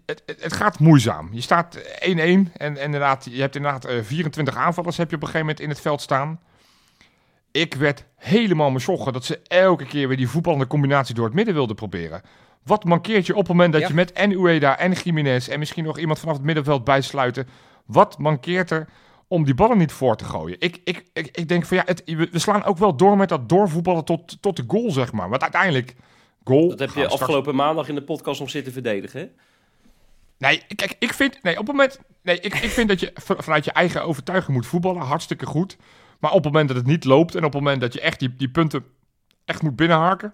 [0.06, 1.30] het, het, het gaat moeizaam.
[1.32, 5.22] Je staat 1-1 en, en inderdaad, je hebt inderdaad eh, 24 aanvallers heb je op
[5.22, 6.40] een gegeven moment in het veld staan.
[7.52, 11.54] Ik werd helemaal mesoggen dat ze elke keer weer die voetballende combinatie door het midden
[11.54, 12.22] wilden proberen.
[12.64, 13.88] Wat mankeert je op het moment dat Ja.
[13.88, 17.48] je met en Ueda en Jiménez en misschien nog iemand vanaf het middenveld bijsluiten.
[17.86, 18.88] Wat mankeert er
[19.28, 20.56] om die ballen niet voor te gooien?
[20.60, 23.50] Ik, ik, ik, ik denk van ja, het, we slaan ook wel door met dat
[23.50, 25.30] doorvoetballen tot, tot de goal, zeg maar.
[25.30, 25.96] Want uiteindelijk,
[26.44, 26.70] goal.
[26.70, 29.20] Dat heb je straks- afgelopen maandag in de podcast nog zitten verdedigen.
[29.20, 29.28] hè?
[30.38, 33.66] Nee, kijk, ik vind, nee, op het moment, nee, ik, ik vind dat je vanuit
[33.66, 35.78] je eigen overtuiging moet voetballen, hartstikke goed.
[36.20, 38.20] Maar op het moment dat het niet loopt en op het moment dat je echt
[38.20, 38.86] die, die punten
[39.46, 40.34] echt moet binnenharken,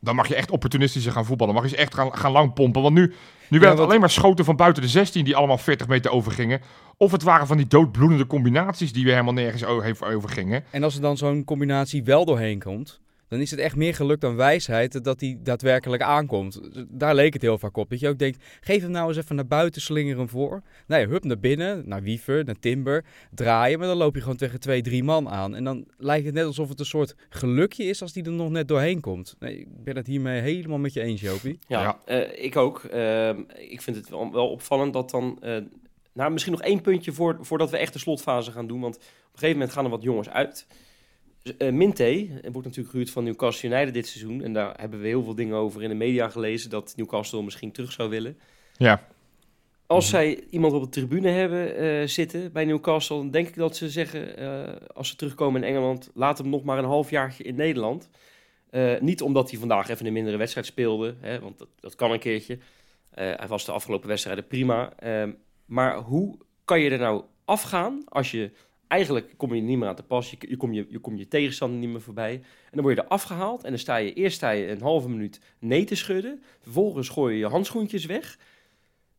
[0.00, 1.54] dan mag je echt opportunistischer gaan voetballen.
[1.54, 2.82] Dan mag je echt gaan, gaan lang pompen.
[2.82, 3.12] Want nu,
[3.48, 6.60] nu werden het alleen maar schoten van buiten de 16 die allemaal 40 meter overgingen.
[6.96, 9.64] Of het waren van die doodbloedende combinaties die weer helemaal nergens
[10.00, 10.64] overgingen.
[10.70, 14.20] En als er dan zo'n combinatie wel doorheen komt, dan is het echt meer geluk
[14.20, 16.60] dan wijsheid dat die daadwerkelijk aankomt.
[16.88, 17.90] Daar leek het heel vaak op.
[17.90, 20.62] Dat je ook denkt, geef hem nou eens even naar buiten, slinger hem voor.
[20.86, 23.04] Nee, hup naar binnen, naar Wiever, naar Timber,
[23.34, 23.78] draaien.
[23.78, 25.54] Maar dan loop je gewoon tegen twee, drie man aan.
[25.54, 28.50] En dan lijkt het net alsof het een soort gelukje is als die er nog
[28.50, 29.36] net doorheen komt.
[29.38, 31.58] Nee, ik ben het hiermee helemaal met je eens, Jopie.
[31.66, 31.98] Ja, Ja.
[32.04, 32.84] eh, ik ook.
[32.84, 35.38] Ehm, ik vind het wel, wel opvallend dat dan...
[35.40, 35.56] eh,
[36.12, 38.80] nou, misschien nog één puntje voor, voordat we echt de slotfase gaan doen.
[38.80, 40.66] Want op een gegeven moment gaan er wat jongens uit.
[41.42, 44.42] Dus, eh, Minte wordt natuurlijk gehuurd van Newcastle United dit seizoen.
[44.42, 46.70] En daar hebben we heel veel dingen over in de media gelezen...
[46.70, 48.38] dat Newcastle misschien terug zou willen.
[48.76, 49.06] Ja,
[49.86, 53.16] Als zij iemand op de tribune hebben eh, zitten bij Newcastle...
[53.16, 56.10] dan denk ik dat ze zeggen, eh, als ze terugkomen in Engeland...
[56.14, 58.08] laat hem nog maar een halfjaartje in Nederland...
[59.00, 62.18] Niet omdat hij vandaag even een mindere wedstrijd speelde, hè, want dat, dat kan een
[62.18, 62.58] keertje.
[63.10, 64.92] Hij was de afgelopen wedstrijden prima.
[64.98, 65.32] Ehm,
[65.64, 68.50] maar hoe kan je er nou afgaan als je...
[68.88, 71.28] Eigenlijk kom je niet meer aan te pas, je, je komt je, je, kom je
[71.28, 72.32] tegenstander niet meer voorbij.
[72.34, 75.08] En dan word je er afgehaald en dan sta je eerst sta je een halve
[75.08, 76.42] minuut nee te schudden.
[76.62, 78.38] Vervolgens gooi je je handschoentjes weg.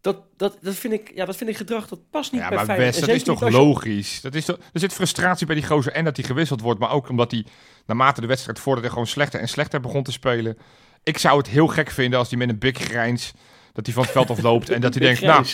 [0.02, 2.58] Dat, dat, dat, vind ik, ja, dat vind ik gedrag, dat past niet ja bij
[2.58, 3.00] maar Feyenoord.
[3.00, 4.22] Dat is toch je- logisch?
[4.22, 6.80] Dat is toch, er zit frustratie bij die gozer en dat hij gewisseld wordt.
[6.80, 7.46] Maar ook omdat hij
[7.86, 10.58] naarmate de wedstrijd vorderde gewoon slechter en slechter begon te spelen.
[11.04, 13.32] Ik zou het heel gek vinden als hij met een big grijns...
[13.74, 15.22] dat hij van het veld afloopt en dat hij denkt...
[15.22, 15.46] nou.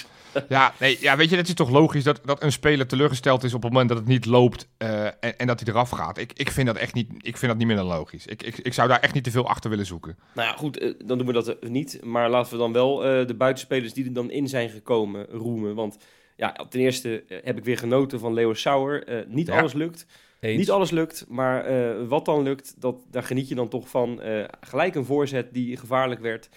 [0.49, 3.53] Ja, nee, ja, weet je, het is toch logisch dat, dat een speler teleurgesteld is
[3.53, 6.17] op het moment dat het niet loopt eh, en, en dat hij eraf gaat.
[6.17, 8.25] Ik, ik vind dat echt niet, ik vind dat niet meer dan logisch.
[8.25, 10.17] Ik, ik, ik zou daar echt niet te veel achter willen zoeken.
[10.33, 11.99] Nou ja, goed, eh, dan doen we dat niet.
[12.03, 15.75] Maar laten we dan wel eh, de buitenspelers die er dan in zijn gekomen roemen.
[15.75, 15.97] Want
[16.35, 19.03] ja, ten eerste heb ik weer genoten van Leo Sauer.
[19.07, 19.59] Eh, niet Ja.
[19.59, 20.05] alles lukt.
[20.39, 20.57] Eens.
[20.57, 24.21] Niet alles lukt, maar eh, wat dan lukt, dat, daar geniet je dan toch van.
[24.21, 26.49] Eh, gelijk een voorzet die gevaarlijk werd.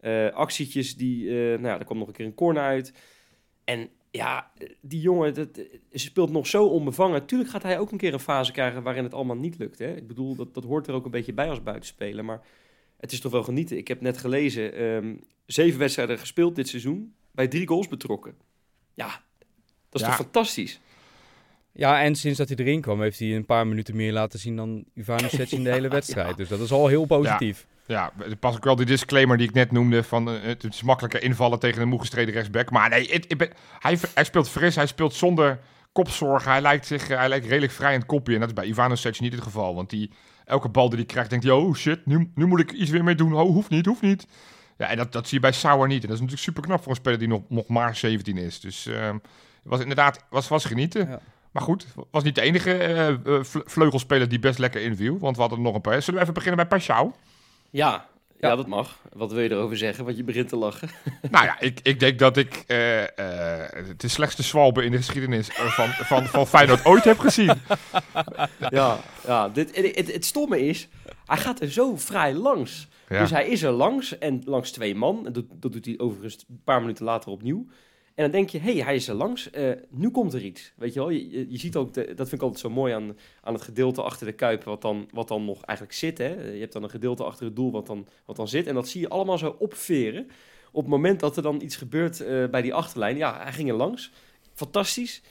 [0.00, 2.92] Eh, actietjes die, eh, nou ja, er kwam nog een keer een corner uit.
[3.64, 5.48] En ja, die jongen, dat,
[5.92, 7.26] ze speelt nog zo onbevangen.
[7.26, 9.78] Tuurlijk gaat hij ook een keer een fase krijgen waarin het allemaal niet lukt.
[9.78, 9.96] Hè?
[9.96, 12.24] Ik bedoel, dat, dat hoort er ook een beetje bij als buitenspeler.
[12.24, 12.40] Maar
[12.96, 13.76] het is toch wel genieten.
[13.76, 15.14] Ik heb net gelezen, ehm,
[15.46, 17.14] zeven wedstrijden gespeeld dit seizoen.
[17.30, 18.34] Bij drie goals betrokken.
[18.94, 19.22] Ja,
[19.88, 20.06] dat is Ja.
[20.06, 20.80] toch fantastisch?
[21.72, 24.56] Ja, en sinds dat hij erin kwam, heeft hij een paar minuten meer laten zien
[24.56, 26.36] dan Ivanovic in de hele wedstrijd.
[26.36, 27.66] Dus dat is al heel positief.
[27.86, 31.22] Ja, pas ook wel die disclaimer die ik net noemde van eh, het is makkelijker
[31.22, 32.70] invallen tegen een moe gestreden rechtsback.
[32.70, 33.24] Maar nee,
[33.78, 35.58] hij, hij speelt fris, hij speelt zonder
[35.92, 36.50] kopzorgen.
[36.50, 38.64] Hij lijkt, zich, eh, hij lijkt redelijk vrij in het kopje en dat is bij
[38.64, 39.74] Ivanovic niet het geval.
[39.74, 40.10] Want die,
[40.44, 43.04] elke bal die hij krijgt, denkt hij, oh shit, nu, nu moet ik iets weer
[43.04, 43.32] mee doen.
[43.34, 44.26] Oh, hoeft niet, hoeft niet.
[44.78, 46.02] Ja, en dat, dat zie je bij Sauer niet.
[46.02, 48.60] En dat is natuurlijk super knap voor een speler die nog, nog maar 17 is.
[48.60, 49.22] Dus ehm, het
[49.62, 51.08] was inderdaad, was, was genieten.
[51.08, 51.20] Ja.
[51.52, 55.18] Maar goed, was niet de enige eh, vle- vleugelspeler die best lekker inviel.
[55.18, 56.02] Want we hadden er nog een paar.
[56.02, 57.14] Zullen we even beginnen bij Pashao?
[57.72, 58.06] Ja,
[58.38, 58.48] ja.
[58.48, 58.56] Ja.
[58.56, 58.98] dat mag.
[59.12, 60.04] Wat wil je erover zeggen?
[60.04, 60.88] Want je begint te lachen.
[61.30, 65.48] nou ja, ik, ik denk dat ik eh, eh, de slechtste zwalbe in de geschiedenis
[65.48, 67.52] eh, van, van, van Feyenoord ooit heb gezien.
[68.68, 70.88] ja, ja dit, het, het, het stomme is,
[71.26, 72.88] hij gaat er zo vrij langs.
[73.08, 73.18] Ja.
[73.18, 75.26] Dus hij is er langs en langs twee man.
[75.26, 77.66] En dat, dat doet hij overigens een paar minuten later opnieuw.
[78.14, 79.50] En dan denk je, hé, hey, hij is er langs.
[79.50, 80.72] Eh, nu komt er iets.
[80.76, 83.54] Weet je wel, je, je, ziet ook, dat vind ik altijd zo mooi aan, aan
[83.54, 86.18] het gedeelte achter de kuip, wat dan, wat dan nog eigenlijk zit.
[86.18, 86.50] Hè?
[86.50, 88.66] Je hebt dan een gedeelte achter het doel wat dan, wat dan zit.
[88.66, 90.30] En dat zie je allemaal zo opveren.
[90.72, 93.16] Op het moment dat er dan iets gebeurt eh, bij die achterlijn.
[93.16, 94.10] Ja, hij ging er langs.
[94.54, 95.22] Fantastisch.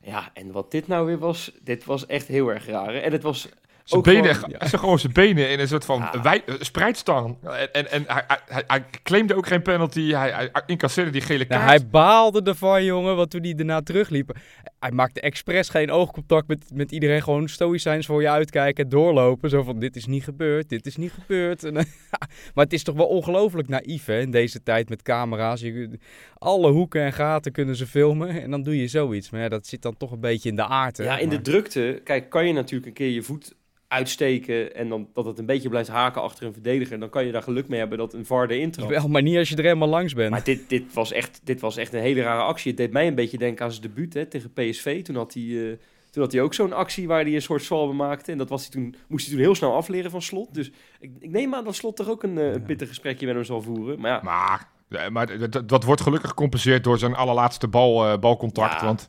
[0.00, 2.94] Ja, en wat dit nou weer was, dit was echt heel erg raar.
[2.94, 3.48] En het was
[3.88, 6.22] Zijn benen, gewoon- hij zag gewoon zijn benen in een soort van Ja.
[6.22, 7.36] wij, eh, spreidstang.
[7.42, 10.10] En, en, en hij, hij, hij, hij claimde ook geen penalty.
[10.12, 11.80] Hij, hij incasseerde die gele Nou, kaart.
[11.80, 14.36] hij baalde ervan, jongen, want toen hij daarna terugliep.
[14.78, 17.22] Hij maakte expres geen oogcontact met, met iedereen.
[17.22, 19.50] Gewoon stoïcijns voor je uitkijken en doorlopen.
[19.50, 21.64] Zo van, dit is niet gebeurd, dit is niet gebeurd.
[21.64, 21.72] En,
[22.54, 25.60] maar het is toch wel ongelooflijk naïef, hè, in deze tijd met camera's.
[25.60, 25.98] Je,
[26.38, 29.30] alle hoeken en gaten kunnen ze filmen en dan doe je zoiets.
[29.30, 31.04] Maar ja, dat zit dan toch een beetje in de aard, hè.
[31.04, 33.56] Ja, in de drukte, kijk, kan je natuurlijk een keer je voet
[33.88, 37.32] uitsteken en dan, dat het een beetje blijft haken achter een verdediger, dan kan je
[37.32, 38.90] daar geluk mee hebben dat een VAR erin trapt.
[38.90, 40.30] Wel, maar niet als je er helemaal langs bent.
[40.30, 42.68] Maar dit, dit, was echt, dit was echt een hele rare actie.
[42.68, 45.02] Het deed mij een beetje denken aan zijn debuut hè, tegen PSV.
[45.02, 45.76] Toen had hij, eh,
[46.10, 48.32] toen had hij ook zo'n actie waar hij een soort zwalbe maakte.
[48.32, 50.54] En dat was hij toen, moest hij toen heel snel afleren van Slot.
[50.54, 50.70] Dus
[51.00, 53.44] ik, ik neem aan dat Slot toch ook een, eh, een pittig gesprekje met hem
[53.44, 54.00] zal voeren.
[54.00, 58.18] Maar ja, Maar, eh, maar dat, dat wordt gelukkig gecompenseerd door zijn allerlaatste bal, eh,
[58.18, 58.80] balcontact.
[58.80, 58.86] Ja.
[58.86, 59.08] Want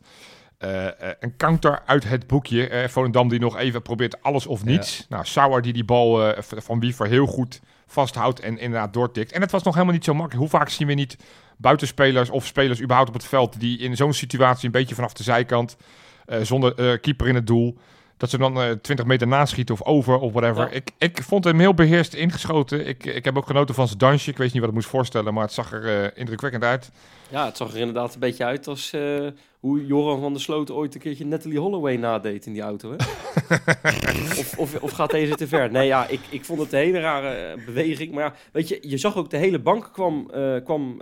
[0.60, 2.68] eh, eh, een counter uit het boekje.
[2.68, 5.06] eh Volendam die nog even probeert alles of niets.
[5.10, 9.32] Nou, Sauer die die bal v- van Wiever heel goed vasthoudt en inderdaad doortikt.
[9.32, 10.40] En het was nog helemaal niet zo makkelijk.
[10.42, 11.18] Hoe vaak zien we niet
[11.58, 13.60] buitenspelers of spelers überhaupt op het veld...
[13.60, 15.78] die in zo'n situatie een beetje vanaf de zijkant,
[16.42, 17.78] zonder keeper in het doel...
[18.20, 20.64] Dat ze dan eh 20 meter naschieten of over of whatever.
[20.64, 20.70] Ja.
[20.70, 22.88] Ik, ik vond hem heel beheerst ingeschoten.
[22.88, 24.30] Ik, ik heb ook genoten van zijn dansje.
[24.30, 26.92] Ik weet niet wat ik moest voorstellen, maar het zag er eh, indrukwekkend uit.
[27.30, 29.28] ja, het zag er inderdaad een beetje uit als eh,
[29.60, 32.92] hoe Joran van der Sloot ooit een keertje Natalie Holloway nadeed in die auto.
[32.92, 32.96] Hè?
[34.42, 35.72] of, of, of gaat deze te ver?
[35.72, 38.14] Nee, ja, ik, ik vond het een hele rare beweging.
[38.14, 40.32] Maar ja, weet je, je zag ook de hele bank kwam,
[40.64, 41.02] kwam,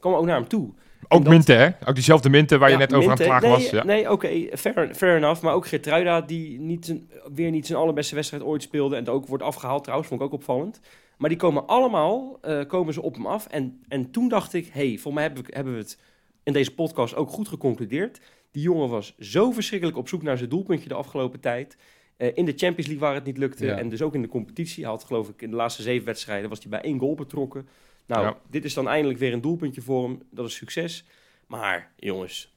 [0.00, 0.72] kwam ook naar hem toe.
[1.08, 1.68] Ook dat- Minte, hè?
[1.86, 3.70] Ook diezelfde Minte waar je net over aan het klagen nee, was.
[3.70, 3.84] Ja.
[3.84, 5.42] Nee, oké, fair, fair enough.
[5.42, 6.94] Maar ook Gertruida, die niet
[7.34, 8.96] weer niet zijn allerbeste wedstrijd ooit speelde.
[8.96, 10.80] En ook wordt afgehaald trouwens, vond ik ook opvallend.
[11.18, 13.46] Maar die komen allemaal eh, komen ze op hem af.
[13.46, 15.98] En, en toen dacht ik, hey, voor mij hebben we, hebben we het
[16.42, 18.20] in deze podcast ook goed geconcludeerd.
[18.50, 21.76] Die jongen was zo verschrikkelijk op zoek naar zijn doelpuntje de afgelopen tijd.
[22.16, 23.66] Eh, in de Champions League waar het niet lukte.
[23.66, 23.78] Ja.
[23.78, 24.82] En dus ook in de competitie.
[24.82, 27.68] Hij had geloof ik in de laatste zeven wedstrijden was hij bij één goal betrokken.
[28.08, 28.36] Nou, Ja.
[28.50, 30.22] dit is dan eindelijk weer een doelpuntje voor hem.
[30.30, 31.04] Dat is succes.
[31.46, 32.52] Maar jongens,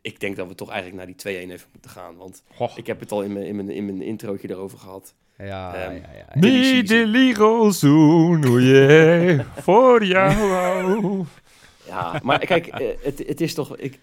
[0.00, 2.16] ik denk dat we toch eigenlijk naar die 2-1 even moeten gaan.
[2.16, 2.70] Want Goh.
[2.76, 5.14] ik heb het al in mijn, in mijn, in mijn introotje erover gehad.
[5.38, 6.40] Ja, Ehm, ja, ja.
[6.40, 11.24] Mi deligo zoen, oei, voor jou.
[11.86, 13.76] Ja, maar kijk, eh, het, het is toch...
[13.76, 13.98] Ik,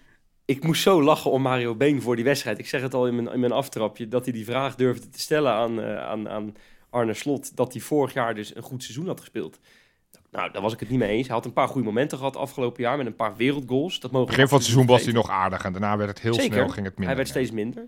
[0.45, 2.60] ik moest zo lachen om Mario Been voor die wedstrijd.
[2.60, 5.19] Ik zeg het al in mijn, in mijn aftrapje, dat hij die vraag durfde te
[5.19, 6.55] stellen aan, eh, aan, aan
[6.89, 7.55] Arne Slot.
[7.58, 9.60] Dat hij vorig jaar dus een goed seizoen had gespeeld.
[10.36, 11.28] Nou, daar was ik het niet mee eens.
[11.28, 14.00] Hij had een paar goede momenten gehad afgelopen jaar met een paar wereldgoals.
[14.00, 16.34] Dat mogen Begin van het seizoen was hij nog aardig en daarna werd het heel
[16.34, 16.54] Zeker.
[16.54, 17.06] snel, ging het minder.
[17.06, 17.88] Hij werd steeds minder.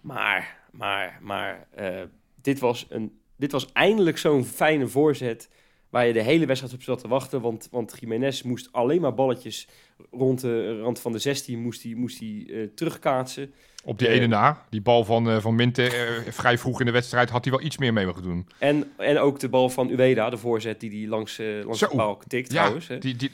[0.00, 2.02] Maar, maar, maar eh,
[2.42, 5.48] dit, was een, dit was eindelijk zo'n fijne voorzet
[5.90, 7.40] waar je de hele wedstrijd op zat te wachten.
[7.40, 9.68] Want, want Jiménez moest alleen maar balletjes
[10.10, 13.54] rond de rand van de 16 moest hij, moest hij, eh, terugkaatsen.
[13.88, 16.92] Op die ene na, die bal van, eh, van Minte, eh, vrij vroeg in de
[16.92, 18.46] wedstrijd, had hij wel iets meer mee mogen doen.
[18.58, 21.88] En, en ook de bal van Ueda, de voorzet die hij langs, eh, langs Zo.
[21.88, 22.88] de paal tikt Ja, trouwens.
[22.88, 22.98] Hè.
[22.98, 23.30] die, die,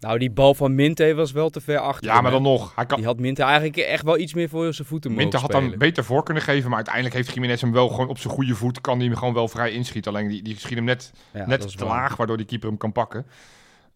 [0.00, 2.06] Nou, die bal van Minte was wel te ver achter.
[2.06, 2.38] ja hem, maar hè.
[2.42, 2.74] dan nog.
[2.74, 5.40] Hij kan, Die had Minte eigenlijk echt wel iets meer voor zijn voeten mogen Minte
[5.40, 5.70] had spelen.
[5.70, 8.54] dan beter voor kunnen geven, maar uiteindelijk heeft Jiménez hem wel gewoon op zijn goede
[8.54, 10.12] voet, kan hij hem gewoon wel vrij inschieten.
[10.14, 11.88] Alleen die, die schiet hem net, Ja, net te waar.
[11.88, 13.26] laag, waardoor die keeper hem kan pakken.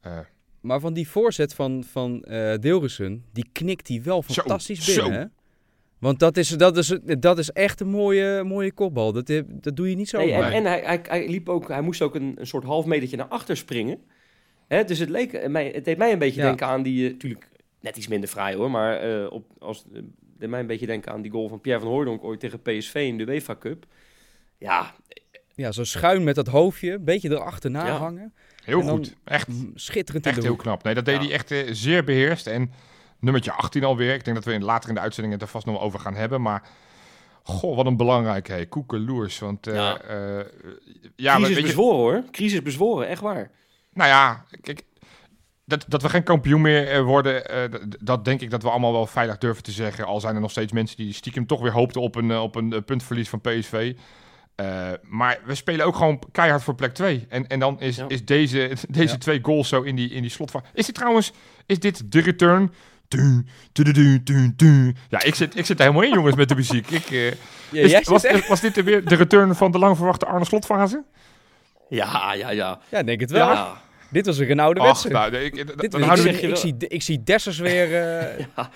[0.01, 0.12] Eh,
[0.61, 5.03] Maar van die voorzet van, van eh Deelrussen, die knikt hij wel Zo, fantastisch zo.
[5.03, 5.20] binnen.
[5.20, 5.27] Hè?
[6.01, 9.13] Want dat is, dat, is, dat is echt een mooie, mooie kopbal.
[9.13, 10.19] Dat, dat doe je niet zo.
[10.19, 12.85] Nee, en en hij, hij, hij, liep ook, hij moest ook een, een soort half
[12.87, 13.99] metertje naar achter springen.
[14.69, 16.47] Hè, dus het, leek, eh, mij, het deed mij een beetje Ja.
[16.47, 17.11] denken aan die...
[17.11, 17.49] Natuurlijk
[17.81, 20.03] net iets minder fraai hoor, maar eh, op, als, eh,
[20.39, 22.95] deed mij een beetje denken aan die goal van Pierre van Hooydonk ooit tegen PSV
[22.95, 23.87] in de UEFA Cup.
[24.59, 24.95] Ja,
[25.55, 27.97] Ja, zo schuin met dat hoofdje, een beetje erachterna Ja.
[27.97, 28.33] hangen.
[28.65, 30.63] heel goed, echt, Schitterend in echt de heel hoek.
[30.63, 30.83] knap.
[30.83, 31.23] Nee, dat deed Ja.
[31.23, 32.47] hij echt eh, zeer beheerst.
[32.47, 32.71] En
[33.20, 34.14] nummertje 18 alweer.
[34.14, 36.14] Ik denk dat we in, later in de uitzending het er vast nog over gaan
[36.14, 36.62] hebben, maar...
[37.42, 38.66] Goh, wat een belangrijk, hé.
[38.66, 39.38] Koekeloers.
[39.38, 39.98] Want uh, Ja.
[40.09, 40.44] ja,
[41.16, 42.22] ja maar crisis weet je, bezworen hoor.
[42.30, 43.50] Crisis bezworen, echt waar.
[43.92, 44.83] Nou ja, kijk,
[45.64, 48.92] dat, dat we geen kampioen meer eh, worden, eh, dat denk ik dat we allemaal
[48.92, 50.04] wel veilig durven te zeggen.
[50.06, 52.54] Al zijn er nog steeds mensen die stiekem toch weer hoopten op een, eh, op
[52.54, 53.94] een eh, puntverlies van PSV.
[54.54, 57.26] Eh, maar we spelen ook gewoon keihard voor plek 2.
[57.28, 58.04] En, en dan is, Ja.
[58.09, 59.18] is deze, deze Ja.
[59.18, 60.64] twee goals zo in die, in die slotfase.
[60.74, 61.33] Is dit trouwens,
[61.66, 62.72] is dit de return?
[63.11, 63.44] Du,
[64.23, 64.94] du, du.
[65.09, 66.90] Ja, ik zit, ik zit er helemaal in, jongens, met de muziek.
[66.90, 67.27] Ik, eh,
[67.70, 70.44] Ja, is- was, echt- was dit er weer de return van de lang verwachte Arne
[70.44, 71.05] slotfase?
[71.88, 72.81] Ja, ja, ja.
[72.90, 73.49] Ja, ik denk het wel.
[73.49, 75.14] Ja, Dit was een Ach, wedstrijd.
[75.14, 77.85] nou, nee, ik, Dit dan ik, zeg zie, ik, zie, ik zie Dessers weer...
[77.85, 78.70] eh, ja.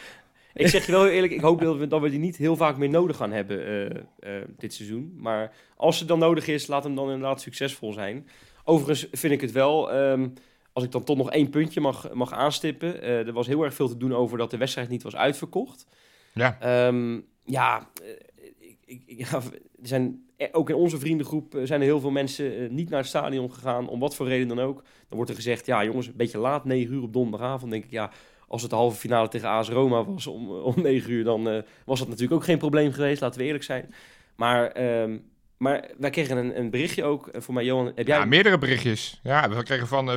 [0.54, 2.56] Ik zeg je wel heel eerlijk, ik hoop dat we, dat we die niet heel
[2.56, 5.14] vaak meer nodig gaan hebben eh, dit seizoen.
[5.18, 8.28] Maar als het dan nodig is, laat hem dan inderdaad succesvol zijn.
[8.64, 10.26] Overigens vind ik het wel, ehm,
[10.74, 13.02] als ik dan toch nog één puntje mag, mag aanstippen.
[13.02, 15.86] eh, er was heel erg veel te doen over dat de wedstrijd niet was uitverkocht.
[16.34, 16.56] Ja.
[16.60, 18.10] Ehm, ja, eh,
[18.58, 19.36] ik, ik, ik- ja,
[19.82, 22.98] er zijn, eh, ook in onze vriendengroep eh, zijn er heel veel mensen niet naar
[22.98, 24.76] het stadion gegaan, om wat voor reden dan ook.
[24.82, 27.70] Dan wordt er gezegd, ja jongens, een beetje laat, 9 uur op donderdagavond.
[27.70, 28.10] denk ik, ja,
[28.48, 31.98] als het de halve finale tegen AS Roma was om, om 9 uur, dan was
[31.98, 33.94] dat natuurlijk ook geen probleem geweest, laten we eerlijk zijn.
[34.36, 35.18] Maar, ehm,
[35.56, 38.18] maar wij kregen een, een berichtje ook, voor mij Johan, heb jij...
[38.18, 39.20] Ja, meerdere berichtjes.
[39.22, 40.10] Ja, we kregen van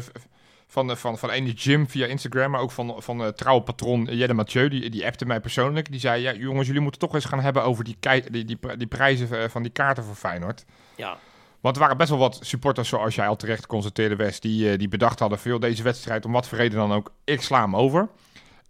[0.68, 4.06] van, eh, van, van ene Jim via Instagram, maar ook van, van uh, trouwe patron
[4.06, 4.70] Jelle Mathieu.
[4.70, 5.92] Die, die appte mij persoonlijk.
[5.92, 7.98] Die zei, ja jongens, jullie moeten toch eens gaan hebben over die,
[8.30, 10.66] die, die, die prijzen eh, van die kaarten voor Feyenoord.
[10.96, 11.18] Ja,
[11.62, 14.78] Want er waren best wel wat supporters, zoals jij al terecht constateerde, West, die, eh,
[14.78, 17.76] die bedacht hadden veel deze wedstrijd, om wat voor reden dan ook, ik sla hem
[17.76, 18.08] over.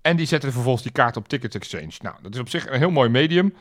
[0.01, 1.91] En die zetten vervolgens die kaart op Ticket Exchange.
[2.01, 3.53] Nou, dat is op zich een heel mooi medium,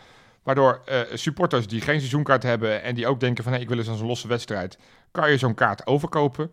[0.43, 3.79] waardoor eh, supporters die geen seizoenkaart hebben en die ook denken van, hé, ik wil
[3.79, 4.79] eens aan zo'n losse wedstrijd,
[5.11, 6.51] kan je zo'n kaart overkopen.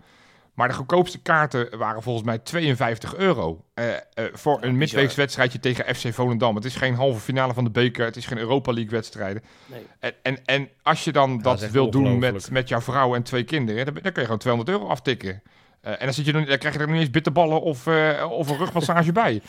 [0.54, 3.64] Maar de goedkoopste kaarten waren volgens mij 52 euro.
[3.74, 4.00] eh, eh,
[4.34, 6.56] voor een midweeks wedstrijdje tegen FC Volendam.
[6.56, 8.06] Het is geen halve finale van de beker.
[8.06, 9.44] Het is geen Europa League wedstrijden.
[9.66, 9.86] nee.
[10.00, 13.24] En, en, en als je dan dat dat wil doen met, met jouw vrouw en
[13.24, 15.42] twee kinderen, dan, dan kun je gewoon 200 euro aftikken.
[15.82, 18.26] Eh, en dan, zit je dan krijg je er nog niet eens bitterballen of, eh,
[18.30, 19.42] of een rugmassage bij.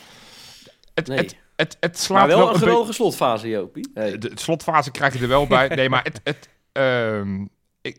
[0.93, 1.17] Het, Nee.
[1.17, 3.89] het, het, het slaat Maar wel een beetje- geweldige slotfase, Jopie.
[3.93, 4.11] Hey.
[4.11, 5.67] de, de slotfase krijg je er wel bij.
[5.67, 7.45] Nee, maar het, het, ehm,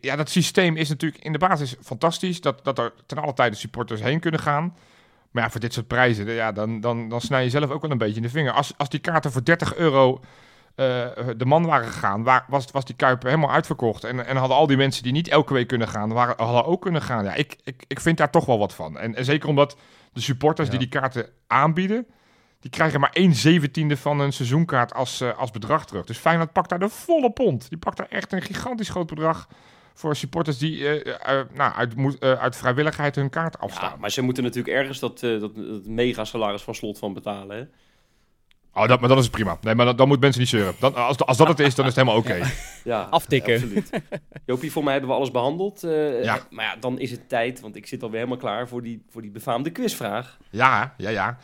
[0.01, 2.41] ja, dat systeem is natuurlijk in de basis fantastisch.
[2.41, 4.77] Dat, dat er ten alle tijde supporters heen kunnen gaan.
[5.31, 7.91] Maar ja, voor dit soort prijzen, ja, dan, dan, dan snij je zelf ook wel
[7.91, 8.53] een beetje in de vinger.
[8.53, 10.21] Als, als die kaarten voor 30 euro
[10.75, 14.05] eh, de man waren gegaan, waar, was, was die Kuip helemaal uitverkocht.
[14.05, 16.83] En, en hadden al die mensen die niet elke week kunnen gaan, waren, hadden ook
[16.83, 17.25] kunnen gaan.
[17.25, 18.99] Ja, ik, ik, ik vind daar toch wel wat van.
[18.99, 19.77] En, en zeker omdat
[20.13, 20.79] de supporters Ja.
[20.79, 22.07] die die kaarten aanbieden,
[22.61, 26.05] die krijgen maar 1 zeventiende van een seizoenkaart als, eh, als bedrag terug.
[26.05, 27.69] Dus Feyenoord pakt daar de volle pond.
[27.69, 29.49] Die pakt daar echt een gigantisch groot bedrag
[29.99, 33.91] voor supporters die eh, eh, nou, uit, moet- eh, uit vrijwilligheid hun kaart afstaan.
[33.91, 37.13] Ja, maar ze moeten natuurlijk ergens dat, eh, dat, dat mega salaris van slot van
[37.15, 37.57] betalen.
[37.57, 37.63] Hè?
[38.83, 39.59] Oh, dat, maar dat is prima.
[39.61, 40.75] Nee, maar dan, dan moeten mensen niet zeuren.
[40.81, 42.41] Dan, als, als dat het is, dan is het helemaal oké.
[42.85, 43.55] Ja, Aftikken.
[43.55, 43.91] absoluut.
[44.47, 45.85] Jopie, voor mij hebben we alles behandeld.
[45.85, 46.37] eh, Ja.
[46.37, 49.03] eh, Maar ja, dan is het tijd, want ik zit alweer helemaal klaar voor die,
[49.11, 50.37] voor die befaamde quizvraag.
[50.51, 51.39] Ja, ja, ja.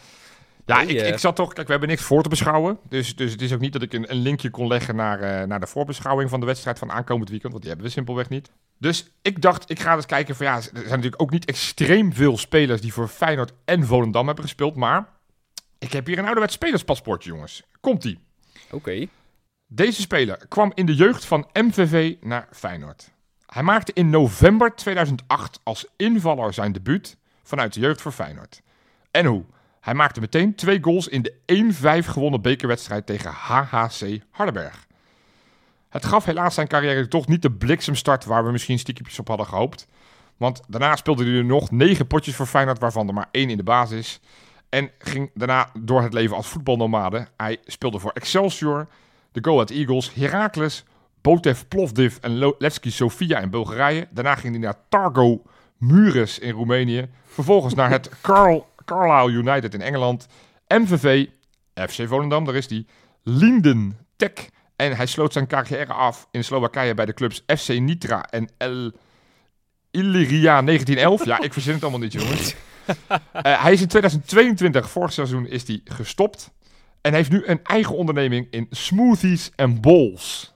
[0.66, 1.52] Ja, Oh, ik, ik zat toch...
[1.52, 2.78] Kijk, we hebben niks voor te beschouwen.
[2.88, 5.46] Dus, dus het is ook niet dat ik een, een linkje kon leggen naar, eh,
[5.46, 7.52] naar de voorbeschouwing van de wedstrijd van aankomend weekend.
[7.52, 8.50] Want die hebben we simpelweg niet.
[8.78, 12.12] Dus ik dacht, ik ga eens kijken van ja, er zijn natuurlijk ook niet extreem
[12.12, 14.74] veel spelers die voor Feyenoord en Volendam hebben gespeeld.
[14.74, 15.08] Maar
[15.78, 17.62] ik heb hier een ouderwets spelerspaspoortje, jongens.
[17.80, 18.18] Komt-ie.
[18.70, 19.06] Oké.
[19.66, 23.10] Deze speler kwam in de jeugd van MVV naar Feyenoord.
[23.46, 28.62] Hij maakte in november 2008 als invaller zijn debuut vanuit de jeugd voor Feyenoord.
[29.10, 29.44] En hoe?
[29.82, 31.34] Hij maakte meteen twee goals in de
[32.04, 34.86] 1-5 gewonnen bekerwedstrijd tegen HHC Hardenberg.
[35.88, 39.46] Het gaf helaas zijn carrière toch niet de bliksemstart waar we misschien stiekjes op hadden
[39.46, 39.86] gehoopt.
[40.36, 43.56] Want daarna speelde hij er nog negen potjes voor Feyenoord, waarvan er maar één in
[43.56, 44.20] de basis.
[44.68, 47.26] En ging daarna door het leven als voetbalnomade.
[47.36, 48.88] Hij speelde voor Excelsior,
[49.32, 50.84] de Go Ahead Eagles, Heracles,
[51.20, 54.08] Botev Plovdiv en Levski Sofia in Bulgarije.
[54.10, 55.42] Daarna ging hij naar Targo
[55.76, 57.08] Mures in Roemenië.
[57.24, 60.26] Vervolgens naar het Carl, Carlisle United in Engeland.
[60.68, 61.26] MVV,
[61.74, 62.86] FC Volendam, daar is hij.
[63.22, 64.32] Linden Tech.
[64.76, 68.92] En hij sloot zijn carrière af in Slowakije bij de clubs FC Nitra en El
[69.90, 71.24] Illyria 1911.
[71.24, 72.54] Ja, ik verzin het allemaal niet, jongens.
[73.32, 76.50] Eh, hij is in 2022, vorig seizoen, is hij gestopt.
[77.00, 80.54] En heeft nu een eigen onderneming in smoothies en bowls.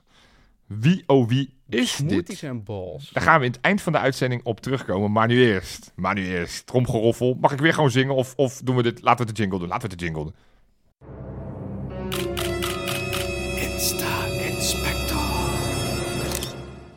[0.65, 2.49] Wie oh wie is Smoothies dit?
[2.49, 3.09] en balls.
[3.11, 5.11] Daar gaan we in het eind van de uitzending op terugkomen.
[5.11, 5.91] Maar nu eerst.
[5.95, 6.65] Maar nu eerst.
[6.65, 7.37] Tromgeroffel.
[7.39, 8.15] Mag ik weer gewoon zingen?
[8.15, 9.01] Of, of doen we dit?
[9.01, 9.67] Laten we de jingle doen.
[9.67, 10.33] Laten we de jingle doen.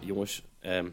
[0.00, 0.88] Jongens, ehm,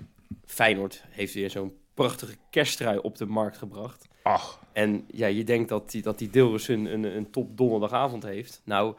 [0.46, 4.08] Feyenoord heeft weer zo'n prachtige kersttrui op de markt gebracht.
[4.24, 4.60] Ach.
[4.74, 8.62] En ja, je denkt dat die, dat die Dilrosun een, een top donderdagavond heeft.
[8.64, 8.96] Nou,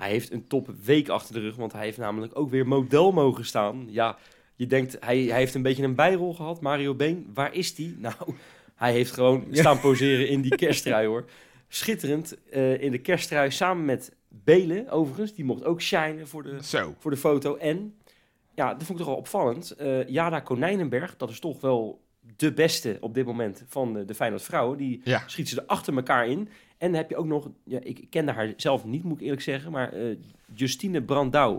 [0.00, 3.12] hij heeft een top week achter de rug, want hij heeft namelijk ook weer model
[3.12, 3.84] mogen staan.
[3.88, 4.16] Ja,
[4.56, 6.60] je denkt, hij, hij heeft een beetje een bijrol gehad.
[6.60, 7.96] Mario Been, waar is die?
[8.00, 8.14] Nou,
[8.74, 11.24] hij heeft gewoon staan poseren in die kersttrui hoor.
[11.68, 15.34] Schitterend eh, in de kersttrui samen met Belen, overigens.
[15.34, 16.94] Die mocht ook shinen voor de, Zo.
[16.98, 17.56] voor de foto.
[17.56, 17.94] En,
[18.54, 19.70] ja, dat vond ik toch wel opvallend.
[19.70, 22.00] eh Jada Konijnenberg, dat is toch wel
[22.36, 24.78] de beste op dit moment van de, de Feyenoord vrouwen.
[24.78, 25.22] Die Ja.
[25.26, 26.48] schiet ze er achter elkaar in.
[26.80, 29.42] En dan heb je ook nog, ja, ik kende haar zelf niet, moet ik eerlijk
[29.42, 30.16] zeggen, maar eh,
[30.54, 31.54] Justine Brandau.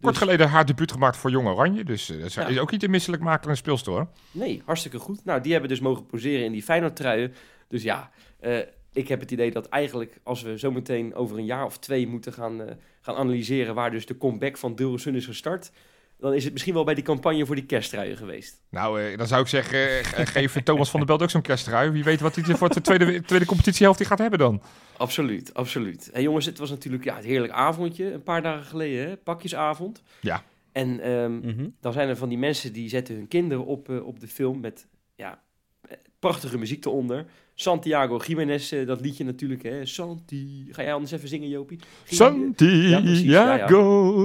[0.00, 1.84] Kort Dus- geleden haar debuut gemaakt voor Jong Oranje.
[1.84, 2.46] Dus eh, dat is, Ja.
[2.46, 4.08] is ook niet te misselijk maken een speelster hoor.
[4.30, 5.24] Nee, hartstikke goed.
[5.24, 7.34] Nou, die hebben dus mogen poseren in die Feyenoord-truien.
[7.68, 8.10] Dus ja,
[8.40, 8.58] eh,
[8.92, 12.32] ik heb het idee dat eigenlijk als we zometeen over een jaar of twee moeten
[12.32, 12.60] gaan,
[13.00, 15.70] gaan analyseren waar dus de comeback van Dilrosun is gestart,
[16.18, 18.62] dan is het misschien wel bij die campagne voor die kersttruien geweest.
[18.70, 21.42] Nou, eh, dan zou ik zeggen, eh, ge- geef Thomas van der Belt ook zo'n
[21.42, 21.90] kersttrui.
[21.90, 24.62] Wie weet wat hij voor de tweede, tweede competitiehelft die gaat hebben dan.
[24.96, 26.10] Absoluut, absoluut.
[26.10, 29.16] En jongens, het was natuurlijk ja, het heerlijk avondje een paar dagen geleden, hè?
[29.16, 30.02] pakjesavond.
[30.20, 30.42] Ja.
[30.72, 31.68] En ehm, Mhm.
[31.80, 34.60] dan zijn er van die mensen die zetten hun kinderen op, eh, op de film
[34.60, 35.42] met ja,
[36.18, 37.24] prachtige muziek eronder.
[37.54, 39.62] Santiago Jiménez, eh, dat liedje natuurlijk.
[39.62, 39.86] Hè?
[39.86, 40.66] Santi.
[40.70, 41.78] Ga jij anders even zingen, Jopie?
[42.04, 43.10] Santiago.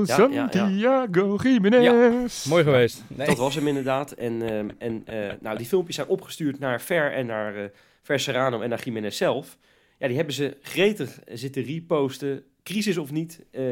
[0.05, 2.45] Santiago Jiménez.
[2.45, 3.03] Mooi geweest.
[3.07, 3.27] Nee.
[3.27, 4.11] Dat was hem inderdaad.
[4.11, 7.63] En, ehm, en eh, nou, die filmpjes zijn opgestuurd naar Ver en naar eh,
[8.01, 9.57] Ver Serrano en naar Jiménez zelf.
[9.97, 12.43] Ja, die hebben ze gretig zitten reposten.
[12.63, 13.63] Crisis of niet eh,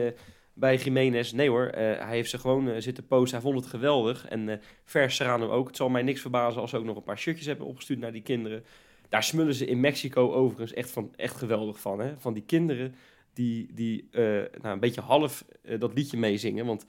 [0.60, 1.32] bij Jiménez.
[1.32, 3.40] Nee hoor, eh, hij heeft ze gewoon eh, zitten posten.
[3.40, 4.28] Hij vond het geweldig.
[4.28, 5.68] En eh Ver Serrano ook.
[5.68, 8.12] Het zal mij niks verbazen als ze ook nog een paar shirtjes hebben opgestuurd naar
[8.12, 8.64] die kinderen.
[9.10, 12.00] Daar smullen ze in Mexico overigens echt, van, echt geweldig van.
[12.00, 12.14] Hè?
[12.18, 12.96] Van die kinderen
[13.34, 15.46] die, die nou, een beetje half
[15.80, 16.66] dat liedje meezingen.
[16.66, 16.86] Want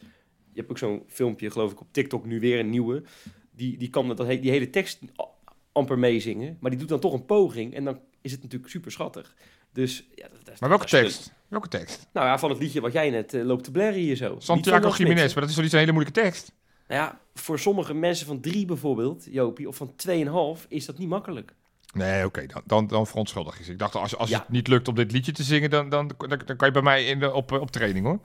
[0.53, 3.03] je hebt ook zo'n filmpje, geloof ik, op TikTok nu weer een nieuwe.
[3.51, 4.99] Die, die kan dat, die hele tekst
[5.73, 6.57] amper meezingen.
[6.61, 7.75] Maar die doet dan toch een poging.
[7.75, 9.35] En dan is het natuurlijk super schattig.
[9.73, 11.33] Dus, ja, dat, Maar welke tekst?
[11.51, 12.07] Welke tekst?
[12.13, 14.35] Nou ja, van het liedje wat jij net eh, loopt te blerren hier zo.
[14.39, 16.53] Santiago Jiménez, maar dat is toch niet zo'n hele moeilijke tekst?
[16.89, 19.93] Nou ja, voor sommige mensen van drie bijvoorbeeld, Jopie, of van
[20.59, 21.53] 2,5, is dat niet makkelijk.
[21.95, 23.69] Nee, oké, dan, dan, dan verontschuldig is.
[23.69, 24.39] Ik dacht, als, als Ja.
[24.39, 26.83] het niet lukt om dit liedje te zingen, dan, dan, dan, dan kan je bij
[26.83, 28.19] mij in de, op, op training hoor.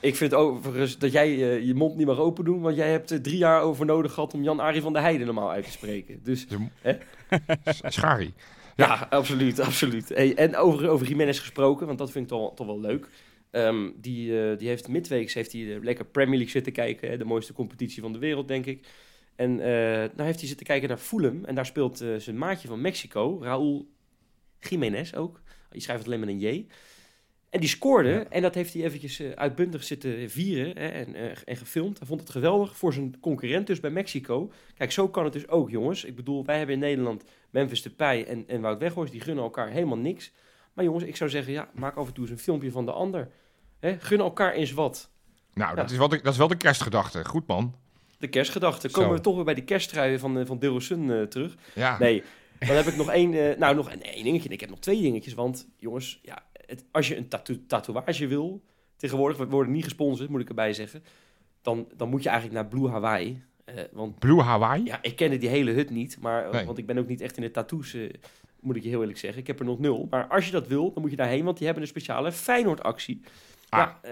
[0.00, 3.10] Ik vind overigens dat jij eh, je mond niet mag open doen, want jij hebt
[3.10, 6.20] er drie jaar over nodig gehad om Jan-Arie van der Heijden normaal uit te spreken.
[6.22, 6.46] Dus
[6.80, 6.96] Hè?
[7.88, 8.34] Schari.
[8.80, 10.08] Ja, absoluut, absoluut.
[10.08, 13.08] Hey, en over, over Jiménez gesproken, want dat vind ik toch, toch wel leuk.
[13.50, 17.52] Ehm, die, eh, die heeft midweeks heeft hij lekker Premier League zitten kijken, de mooiste
[17.52, 18.86] competitie van de wereld, denk ik.
[19.36, 22.68] En eh nou heeft hij zitten kijken naar Fulham en daar speelt eh, zijn maatje
[22.68, 23.90] van Mexico, Raúl
[24.60, 25.40] Jiménez ook.
[25.70, 26.66] Je schrijft het alleen met een J.
[27.50, 28.24] En die scoorde, Ja.
[28.28, 31.98] en dat heeft hij eventjes eh, uitbundig zitten vieren hè, en, eh, en gefilmd.
[31.98, 34.52] Hij vond het geweldig voor zijn concurrent dus bij Mexico.
[34.76, 36.04] Kijk, zo kan het dus ook, jongens.
[36.04, 39.68] Ik bedoel, wij hebben in Nederland Memphis Depay en, en Wout Weghorst, die gunnen elkaar
[39.68, 40.32] helemaal niks.
[40.72, 42.92] Maar jongens, ik zou zeggen, ja, maak af en toe eens een filmpje van de
[42.92, 43.28] ander.
[43.80, 45.10] Hè, gun elkaar eens wat.
[45.54, 45.76] Nou, Ja.
[45.82, 47.24] dat, is wel de, dat is wel de kerstgedachte.
[47.24, 47.74] Goed man.
[48.18, 48.88] De kerstgedachte.
[48.90, 49.00] Zo.
[49.00, 51.54] Komen we toch weer bij die kersttrui van, eh, van Dilrosun eh terug.
[51.74, 51.98] Ja.
[51.98, 52.22] Nee,
[52.58, 54.48] dan heb ik nog één, nou nog een, één dingetje.
[54.48, 58.62] Ik heb nog twee dingetjes, want jongens, ja, het, als je een tattoo- tatoeage wil,
[58.96, 61.02] tegenwoordig, we worden niet gesponsord, moet ik erbij zeggen,
[61.62, 63.42] dan, dan moet je eigenlijk naar Blue Hawaii.
[63.64, 64.84] Eh, want Blue Hawaii?
[64.84, 66.64] ja, ik kende die hele hut niet, maar, eh, Nee.
[66.64, 68.10] want ik ben ook niet echt in de tattoos, eh,
[68.60, 69.40] moet ik je heel eerlijk zeggen.
[69.40, 70.06] Ik heb er nog nul.
[70.10, 73.20] Maar als je dat wil, dan moet je daarheen, want die hebben een speciale Feyenoord-actie.
[73.68, 73.88] Ah.
[74.02, 74.10] Ja,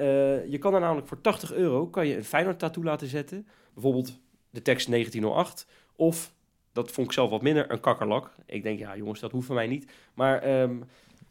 [0.48, 3.46] je kan er namelijk voor 80 euro kan je een Feyenoord-tattoo laten zetten.
[3.74, 4.18] Bijvoorbeeld
[4.50, 5.66] de tekst 1908.
[5.96, 6.32] Of,
[6.72, 8.34] dat vond ik zelf wat minder, een kakkerlak.
[8.46, 9.90] Ik denk, ja jongens, dat hoeft van mij niet.
[10.14, 10.76] Maar ehm,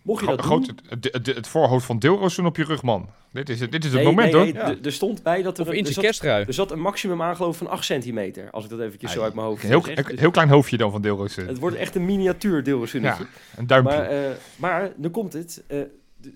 [0.07, 0.77] mocht je dat groot, doen...
[0.89, 3.09] het, het, het, het voorhoofd van Deelrozen op je rug, man.
[3.31, 4.63] Dit is het, dit is het Nee, moment, nee, hoor.
[4.67, 7.21] nee, Er stond bij dat er, Of een- in er, zijn er zat een maximum
[7.21, 8.51] aangeloof van 8 centimeter.
[8.51, 10.19] Als ik dat eventjes zo uit mijn hoofd Een heel, zeg.
[10.19, 11.47] heel klein hoofdje dan van Deelrozen.
[11.47, 13.25] het wordt echt een miniatuur Ja, deelresunnetje.
[13.57, 13.97] een duimpje.
[13.97, 15.63] Maar, eh, maar nu komt het.
[15.67, 15.79] Eh,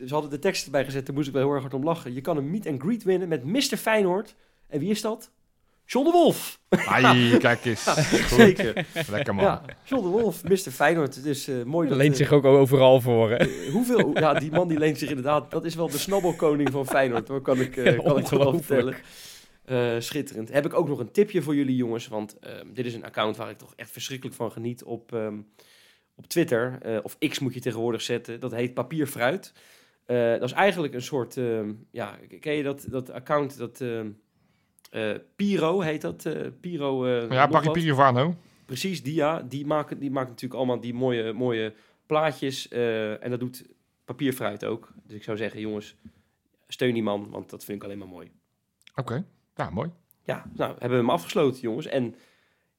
[0.08, 2.14] ze hadden de tekst erbij gezet, daar moest ik wel heel erg hard om lachen.
[2.14, 3.78] Je kan een meet and greet winnen met Mr.
[3.78, 4.36] Feyenoord.
[4.68, 5.32] En wie is dat?
[5.92, 6.60] John de Wolf.
[6.70, 7.84] Ai, kijk eens.
[7.84, 8.28] Goed.
[8.28, 8.86] Zeker.
[9.10, 9.44] Lekker, man.
[9.44, 10.56] Ja, John de Wolf, Mr.
[10.56, 11.24] Feyenoord.
[11.24, 11.98] Dus eh mooi dat...
[11.98, 13.36] leent eh, zich ook overal voor, hè?
[13.36, 14.20] eh, hoeveel...
[14.20, 15.52] Ja, die man die leent zich inderdaad...
[15.52, 17.42] Dat is wel de snabbelkoning van Feyenoord, hoor.
[17.42, 18.96] Kan ik, eh, kan ik wel vertellen.
[19.66, 20.52] Eh, schitterend.
[20.52, 22.08] Heb ik ook nog een tipje voor jullie jongens.
[22.08, 25.40] Want ehm, dit is een account waar ik toch echt verschrikkelijk van geniet op, ehm,
[26.16, 26.78] op Twitter.
[26.82, 28.40] eh, of X moet je tegenwoordig zetten.
[28.40, 29.54] Dat heet Papierfruit.
[30.06, 31.38] Eh dat is eigenlijk een soort...
[31.38, 33.58] ehm, ja, ken je dat, dat account?
[33.58, 33.84] Dat,
[35.36, 36.26] Piro heet dat.
[36.26, 37.06] eh, Piro...
[37.06, 37.72] eh, Ja, Barry.
[37.72, 38.36] Pirovano.
[38.66, 39.42] Precies, die ja.
[39.42, 41.74] Die maken, die maken natuurlijk allemaal die mooie, mooie
[42.06, 42.68] plaatjes.
[42.68, 43.66] eh, en dat doet
[44.06, 44.92] Papierfruit ook.
[45.04, 45.96] Dus ik zou zeggen, jongens,
[46.68, 47.30] steun die man.
[47.30, 48.32] Want dat vind ik alleen maar mooi.
[48.96, 49.26] Oké,
[49.56, 49.90] ja, mooi.
[50.24, 51.86] Ja, nou, hebben we hem afgesloten, jongens.
[51.86, 52.16] En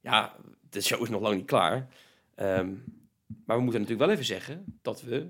[0.01, 0.35] ja,
[0.69, 1.87] de show is nog lang niet klaar.
[2.35, 2.69] Ehm,
[3.45, 5.27] maar we moeten natuurlijk wel even zeggen dat we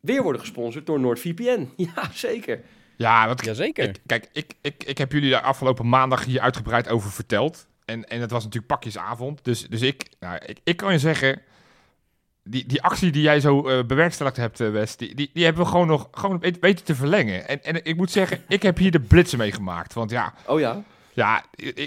[0.00, 1.68] weer worden gesponsord door NordVPN.
[1.94, 2.60] Ja, zeker.
[2.96, 3.88] Ja, wat, Jazeker.
[3.88, 7.66] Ik- kijk, ik, ik, ik heb jullie daar afgelopen maandag hier uitgebreid over verteld.
[7.84, 9.44] En, en het was natuurlijk pakjesavond.
[9.44, 11.42] Dus, dus ik, nou, ik, ik kan je zeggen,
[12.44, 15.62] die, die actie die jij zo eh, bewerkstelligd hebt, eh, Wes, die, die, die hebben
[15.62, 17.48] we gewoon nog gewoon weten te verlengen.
[17.48, 19.92] En, en ik moet zeggen, ik heb hier de blitsen mee gemaakt.
[19.92, 20.82] Want ja, Oh ja,
[21.14, 21.44] ja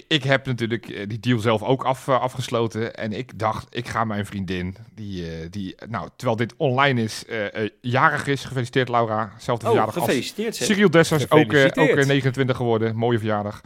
[0.07, 2.95] ik, heb natuurlijk eh, die deal zelf ook af, eh, afgesloten.
[2.95, 7.25] En ik dacht, ik ga mijn vriendin, die, eh, die nou, terwijl dit online is,
[7.25, 8.43] eh, jarig is.
[8.43, 10.67] Gefeliciteerd Laura, zelfde oh, verjaardag als gefeliciteerd zeg.
[10.67, 12.95] Cyril Dessers, ook, ook eh, 29 geworden.
[12.95, 13.61] Mooie verjaardag.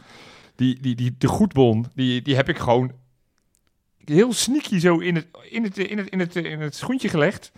[0.56, 2.92] Die, die, die, de goedbon, die, die heb ik gewoon
[4.04, 7.52] heel sneaky zo in het, in, het, in, het, in, het, in het schoentje gelegd.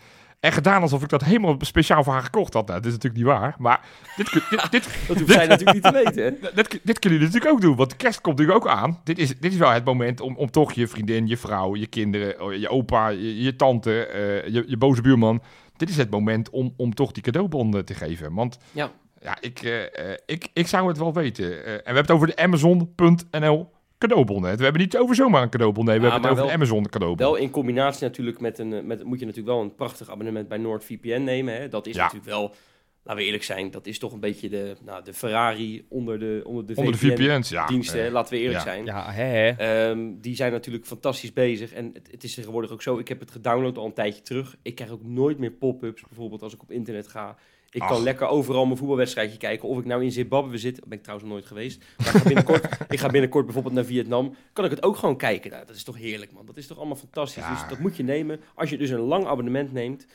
[0.45, 2.67] En gedaan alsof ik dat helemaal speciaal voor haar gekocht had.
[2.67, 3.55] Nou, dat is natuurlijk niet waar.
[3.59, 3.81] Maar
[4.17, 6.31] dit, kun- dit, dit, Dat hoeft zij natuurlijk niet te weten, hè?
[6.63, 7.77] dit, dit kunnen jullie natuurlijk ook doen.
[7.77, 9.01] Want de kerst komt natuurlijk ook aan.
[9.05, 11.87] Dit is, dit is wel het moment om, om toch je vriendin, je vrouw, je
[11.87, 15.43] kinderen, oh, je opa, je, je tante, eh, je, je boze buurman.
[15.77, 18.35] Dit is het moment om, om toch die cadeaubon eh, te geven.
[18.35, 18.91] Want Ja.
[19.21, 21.45] ja, ik, eh, eh, ik, ik zou het wel weten.
[21.45, 24.57] En we hebben het over de Amazon.nl cadeaubonnen.
[24.57, 25.85] We hebben niet over zomaar een cadeaubon.
[25.85, 27.27] Nee, we Ja, hebben het over de Amazon cadeaubon.
[27.27, 28.73] Wel in combinatie natuurlijk met een...
[28.73, 31.55] eh, Met, moet je natuurlijk wel een prachtig abonnement bij NordVPN nemen.
[31.55, 31.69] Hè?
[31.69, 32.03] Dat is Ja.
[32.03, 32.55] natuurlijk wel
[33.03, 36.43] laten we eerlijk zijn, dat is toch een beetje de, nou, de Ferrari onder de,
[36.45, 37.67] onder de, Onder de VPN VPN's, ja.
[37.67, 38.13] diensten.
[38.13, 38.65] Laten we eerlijk ja.
[38.65, 38.85] zijn.
[38.85, 39.49] Ja, hè, hè.
[39.91, 41.73] Ehm, die zijn natuurlijk fantastisch bezig.
[41.73, 42.99] En het, het is tegenwoordig ook zo.
[42.99, 44.57] Ik heb het gedownload al een tijdje terug.
[44.63, 46.03] Ik krijg ook nooit meer pop-ups.
[46.09, 47.37] Bijvoorbeeld als ik op internet ga.
[47.75, 49.69] Ik kan lekker overal mijn voetbalwedstrijdje kijken.
[49.69, 50.81] Of ik nou in Zimbabwe zit.
[50.85, 51.85] Ben ik trouwens nog nooit geweest.
[51.97, 54.37] Maar ik ga binnenkort, ik ga binnenkort bijvoorbeeld naar Vietnam.
[54.53, 55.51] Kan ik het ook gewoon kijken.
[55.51, 56.47] Nou, dat is toch heerlijk, man.
[56.47, 57.43] Dat is toch allemaal fantastisch.
[57.43, 57.51] Ja.
[57.53, 58.41] Dus dat moet je nemen.
[58.55, 60.07] Als je dus een lang abonnement neemt.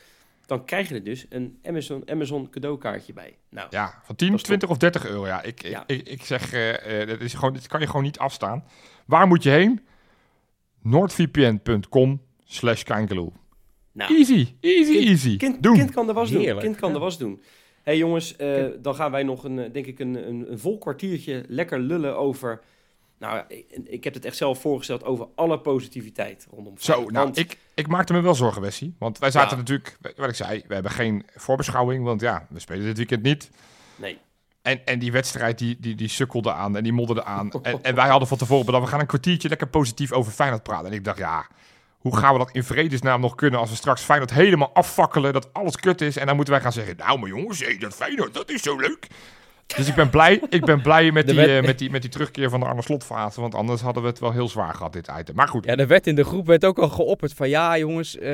[0.46, 3.38] Dan krijg je er dus een Amazon, Amazon cadeaukaartje bij.
[3.50, 5.28] Nou, Ja, van 10, Dat is 20 of 30 euro.
[5.28, 5.84] Ja, ik, Ja.
[5.88, 8.64] Ik, ik, zeg, eh, eh, dat, is gewoon, dat kan je gewoon niet afstaan.
[9.06, 9.86] Waar moet je heen?
[10.82, 12.84] noordvpn.com slash.
[14.00, 15.38] Nou Easy, easy, Kind- easy.
[15.38, 15.74] Kind, Doen.
[15.76, 16.58] kind kan de was doen.
[16.58, 16.94] Kind kan ja.
[16.96, 17.42] de was doen.
[17.84, 20.78] hey jongens, eh, dan gaan wij nog een, eh, denk ik een, een, een vol
[20.78, 22.62] kwartiertje lekker lullen over.
[23.20, 26.74] Nou, ik, ik heb het echt zelf voorgesteld over alle positiviteit rondom.
[26.78, 28.96] Zo, nou, Want- ik, ik maakte me wel zorgen, Wessie.
[29.00, 29.56] Want wij zaten Ja.
[29.58, 32.04] natuurlijk, wat ik zei, we hebben geen voorbeschouwing.
[32.04, 33.50] Want ja, we spelen dit weekend niet.
[33.96, 34.18] Nee.
[34.62, 37.52] En, en die wedstrijd die, die, die sukkelde aan en die modderde aan.
[37.62, 40.64] En, en wij hadden van tevoren bedacht, we gaan een kwartiertje lekker positief over Feyenoord
[40.64, 40.88] praten.
[40.88, 41.48] En ik dacht, ja,
[42.00, 45.54] hoe gaan we dat in vredesnaam nog kunnen als we straks Feyenoord helemaal afvakkelen, dat
[45.54, 46.18] alles kut is.
[46.18, 48.80] En dan moeten wij gaan zeggen, nou maar jongens, hé, dat Feyenoord, dat is zo
[48.80, 49.08] leuk.
[49.78, 52.12] Dus ik ben blij, ik ben blij met, die, wet- eh, met, die, met die
[52.12, 53.42] terugkeer van de Arne Slotfase.
[53.42, 55.36] Want anders hadden we het wel heel zwaar gehad, dit item.
[55.36, 58.18] Maar goed, Ja, er werd in de groep werd ook al geopperd van ja jongens,
[58.18, 58.32] eh,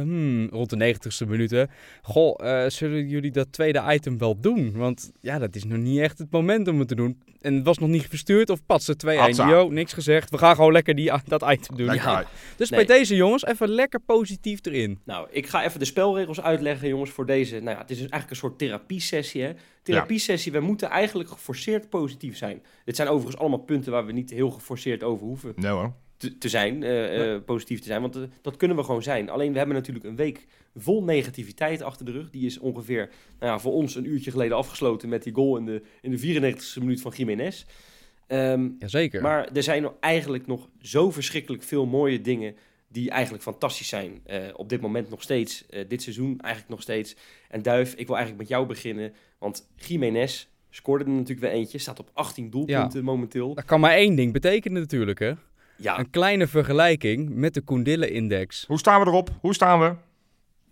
[0.00, 1.70] hmm, rond de 90ste minuten.
[2.02, 4.72] Goh, eh, zullen jullie dat tweede item wel doen?
[4.76, 7.22] Want ja, dat is nog niet echt het moment om het te doen.
[7.40, 9.18] En het was nog niet verstuurd of patsen 2-1.
[9.18, 9.48] Hatsa.
[9.48, 10.30] Yo, niks gezegd.
[10.30, 11.94] We gaan gewoon lekker die, dat item doen.
[11.94, 12.24] Ja.
[12.56, 12.86] Dus Nee.
[12.86, 14.98] bij deze jongens, even lekker positief erin.
[15.04, 17.54] Nou, ik ga even de spelregels uitleggen, jongens, voor deze.
[17.60, 19.52] Nou ja, het is dus eigenlijk een soort therapiesessie, hè.
[19.92, 22.62] Therapiesessie, we moeten eigenlijk geforceerd positief zijn.
[22.84, 25.92] Dit zijn overigens allemaal punten waar we niet heel geforceerd over hoeven Nee hoor.
[26.16, 28.00] te, te zijn, eh, eh, positief te zijn.
[28.00, 29.30] Want eh, dat kunnen we gewoon zijn.
[29.30, 32.30] Alleen we hebben natuurlijk een week vol negativiteit achter de rug.
[32.30, 35.64] Die is ongeveer, nou ja, voor ons een uurtje geleden afgesloten met die goal in
[35.64, 37.64] de, in de 94e minuut van Jiménez.
[38.26, 39.22] Ehm, Jazeker.
[39.22, 42.54] maar er zijn nog eigenlijk nog zo verschrikkelijk veel mooie dingen
[42.88, 44.20] die eigenlijk fantastisch zijn.
[44.24, 47.16] Eh, op dit moment nog steeds, eh, dit seizoen eigenlijk nog steeds.
[47.48, 49.12] En Duif, ik wil eigenlijk met jou beginnen.
[49.38, 51.78] Want Jiménez scoorde er natuurlijk weer eentje.
[51.78, 53.54] Staat op 18 doelpunten momenteel.
[53.54, 55.32] dat kan maar één ding betekenen natuurlijk hè.
[55.76, 58.64] Ja, Een kleine vergelijking met de Koendille-index.
[58.66, 59.30] Hoe staan we erop?
[59.40, 59.94] Hoe staan we?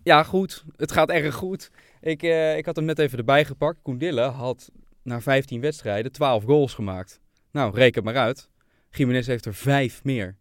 [0.03, 0.63] Ja, goed.
[0.75, 1.71] Het gaat erg goed.
[2.01, 3.81] Ik, eh, ik had hem net even erbij gepakt.
[3.81, 7.19] Koendille had na 15 wedstrijden 12 goals gemaakt.
[7.51, 8.49] Nou, reken maar uit.
[8.91, 10.35] Jiménez heeft er 5 meer.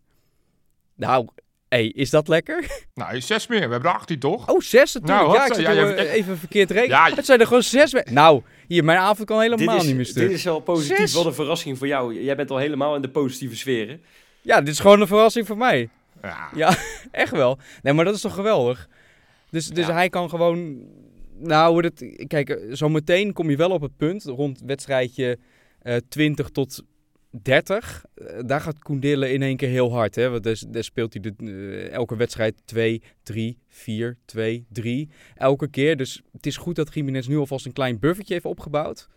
[0.95, 1.29] Nou,
[1.77, 2.65] hey, is dat lekker?
[2.95, 3.61] Nou, zes meer.
[3.67, 4.51] We hebben er 18 toch?
[4.51, 5.27] Oh, 6 natuurlijk.
[5.27, 6.97] Nou, ja, ik ja, er, ja, eh, even verkeerd rekenen.
[6.97, 7.15] Ja.
[7.15, 7.95] Het zijn er gewoon 6.
[8.11, 10.31] Nou, hier, mijn avond kan helemaal dit is, niet meer dit stuk.
[10.31, 10.97] is wel positief.
[10.97, 11.13] Zes.
[11.13, 12.23] Wat een verrassing voor jou.
[12.23, 13.99] Jij bent al helemaal in de positieve sfeer.
[14.43, 15.89] Ja, dit is gewoon een verrassing voor mij.
[16.23, 16.49] Ja.
[16.55, 16.77] Ja,
[17.11, 17.59] echt wel.
[17.83, 18.89] Nee, maar dat is toch geweldig?
[19.51, 19.93] Dus, dus Ja.
[19.93, 20.81] hij kan gewoon...
[21.39, 25.39] Nou, hoe dat, kijk, eh, zometeen kom je wel op het punt rond wedstrijdje
[25.83, 26.83] eh 20 tot
[27.43, 28.05] 30.
[28.15, 30.15] Eh, daar gaat Koendille in één keer heel hard.
[30.15, 30.31] Hè?
[30.31, 35.09] Want daar, daar speelt hij de, eh, elke wedstrijd 2, 3, 4, 2, 3.
[35.35, 35.97] Elke keer.
[35.97, 39.09] Dus het is goed dat Jiménez nu alvast een klein buffertje heeft opgebouwd.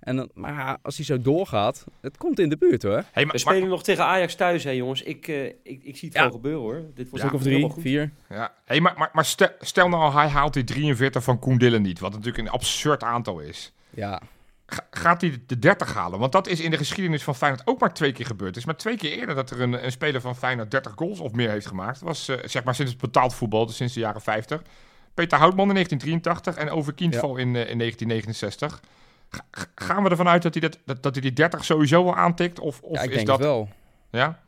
[0.00, 3.04] En dan, maar als hij zo doorgaat, het komt in de buurt hoor.
[3.12, 5.02] Hey, We maar, spelen nog tegen Ajax thuis, hè jongens.
[5.02, 6.22] Ik, eh, ik, ik zie het Ja.
[6.22, 6.82] wel gebeuren, hoor.
[6.94, 7.18] Dit wordt Ja.
[7.18, 8.10] Stuk of drie, vier.
[8.28, 8.54] maar, ja.
[8.64, 11.98] hey, maar, maar, maar stel, stel nou, hij haalt die 43 van Koen Dillen niet.
[11.98, 13.72] Wat natuurlijk een absurd aantal is.
[13.90, 14.22] Ja,
[14.90, 16.18] gaat hij de 30 halen?
[16.18, 18.48] Want dat is in de geschiedenis van Feyenoord ook maar twee keer gebeurd.
[18.48, 21.20] Het is maar twee keer eerder dat er een, een speler van Feyenoord 30 goals
[21.20, 21.98] of meer heeft gemaakt.
[21.98, 24.62] Dat was eh, zeg maar sinds het betaald voetbal, dus sinds de jaren 50.
[25.14, 28.80] Peter Houtman in 1983 en Over Kindval in, eh, in 1969.
[29.28, 32.04] Ga- ga- gaan we ervan uit dat hij, dat, dat, dat hij die 30 sowieso
[32.04, 32.60] wel aantikt?
[32.60, 33.38] Of, of ja ik is denk dat...
[33.38, 33.68] het wel.
[34.10, 34.42] Ja?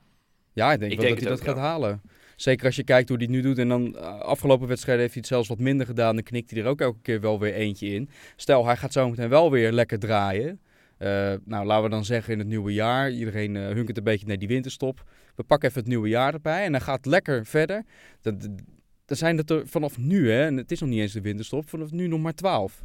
[0.52, 2.02] Ja, ik denk Ik wel denk dat hij dat ook, gaat halen.
[2.36, 3.58] Zeker als je kijkt hoe hij het nu doet.
[3.58, 6.14] En dan eh, afgelopen wedstrijden heeft hij het zelfs wat minder gedaan.
[6.14, 8.08] Dan knikt hij er ook elke keer wel weer eentje in.
[8.36, 10.60] Stel, hij gaat zo meteen wel weer lekker draaien.
[10.98, 13.10] Eh, nou, laten we dan zeggen in het nieuwe jaar.
[13.10, 15.04] Iedereen eh hunkert een beetje naar die winterstop.
[15.34, 16.64] We pakken even het nieuwe jaar erbij.
[16.64, 17.84] En dan gaat lekker verder.
[18.20, 18.58] Dan,
[19.06, 20.44] zijn het er vanaf nu, hè.
[20.46, 21.68] En het is nog niet eens de winterstop.
[21.68, 22.84] Vanaf nu nog maar 12.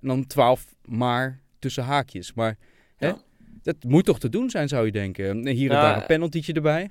[0.00, 2.34] En dan 12 maar tussen haakjes.
[2.34, 2.56] Maar
[2.96, 3.18] hè, Ja.
[3.62, 5.28] dat moet toch te doen zijn, zou je denken.
[5.28, 6.90] En Hier en daar een penaltytje erbij.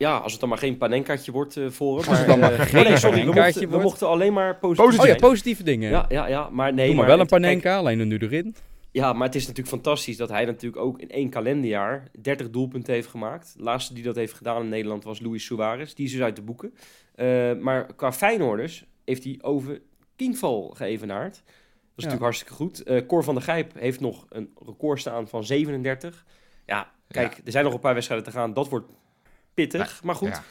[0.00, 2.08] Ja, als het dan maar geen panenkaatje wordt eh, voor hem.
[2.08, 4.84] Als het dan maar eh, geen nee, sorry, we mochten, we mochten alleen maar positief
[4.84, 5.10] Positief.
[5.10, 5.90] Oh ja, positieve dingen.
[5.90, 6.86] Ja, ja, ja, maar nee.
[6.86, 8.54] Doe maar wel een kijk, panenka, alleen dan nu erin.
[8.90, 12.94] Ja, maar het is natuurlijk fantastisch dat hij natuurlijk ook in één kalenderjaar 30 doelpunten
[12.94, 13.54] heeft gemaakt.
[13.56, 15.94] De laatste die dat heeft gedaan in Nederland was Luis Suarez.
[15.94, 16.74] Die is dus uit de boeken.
[17.14, 19.80] Eh, maar qua Feyenoorders heeft hij over
[20.16, 21.34] Kingval geëvenaard.
[21.34, 21.44] Dat
[21.96, 22.82] is natuurlijk hartstikke goed.
[22.82, 26.24] Eh Cor van der Gijp heeft nog een record staan van 37.
[26.66, 28.52] Ja, kijk, er zijn nog een paar wedstrijden te gaan.
[28.52, 28.86] Dat wordt
[29.54, 30.02] pittig.
[30.02, 30.42] maar goed, Ja.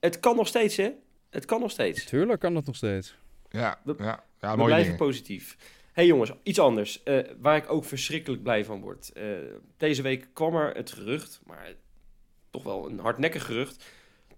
[0.00, 0.90] het kan nog steeds, hè?
[1.30, 2.04] Het kan nog steeds.
[2.04, 3.14] Tuurlijk kan dat nog steeds.
[3.48, 4.96] Ja, We- ja, ja We blijven dingen.
[5.06, 5.56] positief.
[5.92, 7.02] hey jongens, iets anders.
[7.02, 9.12] Eh, waar ik ook verschrikkelijk blij van word.
[9.12, 9.24] Eh,
[9.76, 11.72] deze week kwam er het gerucht, maar
[12.50, 13.84] toch wel een hardnekkig gerucht,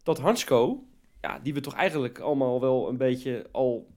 [0.03, 0.85] dat Hansko,
[1.21, 3.93] ja, die we toch eigenlijk allemaal wel een beetje al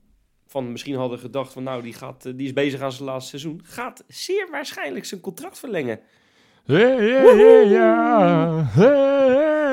[0.47, 3.29] van misschien hadden gedacht van nou, die, gaat, eh, die is bezig aan zijn laatste
[3.29, 5.99] seizoen, gaat zeer waarschijnlijk zijn contract verlengen.
[6.65, 8.67] Hey, ja.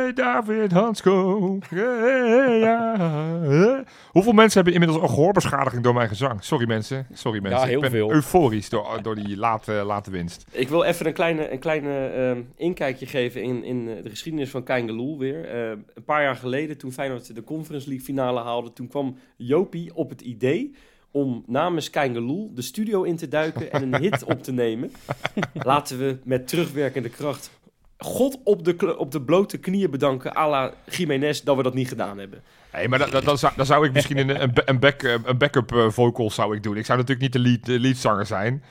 [0.04, 1.58] Hey, David Hansko.
[1.68, 3.84] Hey, ja.
[4.10, 6.44] Hoeveel mensen hebben inmiddels een gehoorbeschadiging door mijn gezang?
[6.44, 7.06] Sorry mensen.
[7.12, 7.66] Sorry mensen.
[7.68, 8.12] heel ik ben veel.
[8.12, 10.44] euforisch door, door die late, late winst.
[10.50, 14.62] Ik wil even een kleine, een kleine ehm, inkijkje geven in, in de geschiedenis van
[14.62, 15.48] Kangaloo weer.
[15.48, 19.94] Eh, een paar jaar geleden, toen Feyenoord de Conference League finale haalde, toen kwam Jopie
[19.94, 20.74] op het idee
[21.10, 24.92] om namens Kangaloo de studio in te duiken en een hit op te nemen.
[25.54, 27.50] Laten we met terugwerkende kracht
[27.98, 31.88] God op de, op de blote knieën bedanken, à la Jiménez, dat we dat niet
[31.88, 32.42] gedaan hebben.
[32.72, 35.38] Nee, maar dat, dat, dat zou, dan zou ik misschien een, een, een, back, een
[35.38, 36.76] backup eh, vocal zou ik doen.
[36.76, 38.62] Ik zou natuurlijk niet de, lead, de leadzanger zijn.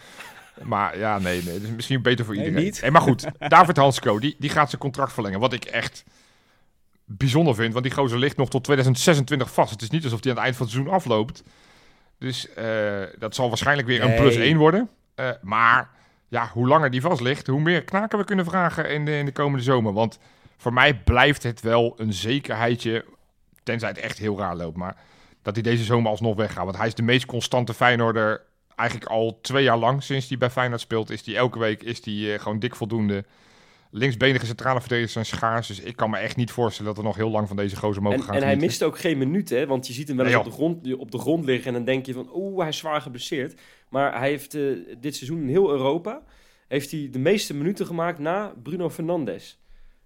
[0.62, 1.54] Maar ja, nee, nee.
[1.54, 2.66] Dat is misschien beter voor Nee, iedereen.
[2.66, 2.82] niet.
[2.82, 5.40] Hey, maar goed, David Hansko, die, die gaat zijn contract verlengen.
[5.40, 6.04] Wat ik echt
[7.06, 7.74] bijzonder vind.
[7.74, 9.72] Want die gozer ligt nog tot 2026 vast.
[9.72, 11.44] Het is niet alsof hij aan het eind van het seizoen afloopt.
[12.20, 14.18] Dus eh, dat zal waarschijnlijk weer een Nee.
[14.22, 14.90] plus 1 worden.
[15.16, 15.90] Eh, maar
[16.34, 19.26] ja, hoe langer die vast ligt, hoe meer knaken we kunnen vragen in de, in
[19.26, 19.94] de komende zomer.
[19.94, 20.20] Want
[20.58, 23.06] voor mij blijft het wel een zekerheidje,
[23.64, 24.96] tenzij het echt heel raar loopt, maar
[25.42, 26.64] dat hij deze zomer alsnog weggaat.
[26.64, 28.42] Want hij is de meest constante Feyenoorder
[28.76, 30.04] eigenlijk al twee jaar lang.
[30.04, 33.26] Sinds hij bij Feyenoord speelt, is hij elke week is hij, eh, gewoon dik voldoende.
[33.96, 37.18] Linksbenige centrale verdedigers zijn schaars, dus ik kan me echt niet voorstellen dat we nog
[37.18, 39.68] heel lang van deze gozer mogen En, gaan en hij mist ook geen minuten, hè,
[39.68, 41.74] want je ziet hem wel eens Nee, op, de grond, op de grond liggen en
[41.74, 43.62] dan denk je van, oeh, hij is zwaar geblesseerd.
[43.90, 44.64] Maar hij heeft eh,
[45.00, 46.24] dit seizoen in heel Europa
[46.68, 49.60] heeft hij de meeste minuten gemaakt na Bruno Fernandes.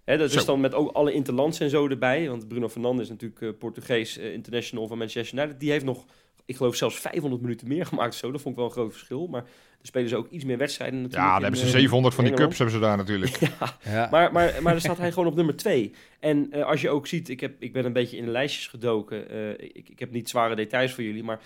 [0.04, 0.38] Hè, dat Zo.
[0.38, 3.50] is dan met ook alle interlands en zo erbij, want Bruno Fernandes is natuurlijk eh,
[3.60, 5.60] Portugees eh, international van Manchester United.
[5.60, 6.06] Die heeft nog,
[6.48, 8.32] ik geloof zelfs 500 minuten meer gemaakt of zo.
[8.32, 11.02] Dat vond ik wel een groot verschil, maar er spelen ze ook iets meer wedstrijden
[11.02, 11.24] natuurlijk.
[11.24, 13.36] Ja, dan in, hebben ze eh, 700 van die cups hebben ze daar natuurlijk.
[13.60, 14.08] Ja, Ja.
[14.12, 15.94] maar, maar, maar dan staat hij gewoon op nummer 2.
[16.20, 18.68] En eh, als je ook ziet, ik, heb, ik ben een beetje in de lijstjes
[18.68, 19.30] gedoken.
[19.30, 21.40] Eh, ik, ik heb niet zware details voor jullie, maar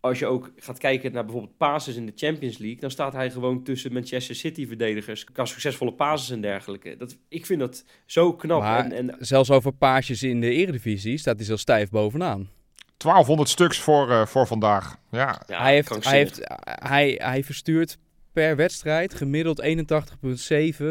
[0.00, 3.30] als je ook gaat kijken naar bijvoorbeeld passes in de Champions League, dan staat hij
[3.30, 6.96] gewoon tussen Manchester City verdedigers qua succesvolle passes en dergelijke.
[6.96, 8.60] Dat, ik vind dat zo knap.
[8.60, 12.48] Maar en, en, zelfs over paasjes in de eredivisie staat hij zo stijf bovenaan.
[12.96, 14.96] 1200 stuks voor, eh, voor vandaag.
[15.10, 17.98] Ja, ja, hij, heeft, hij, heeft, hij, hij verstuurt
[18.32, 20.84] per wedstrijd gemiddeld 81,7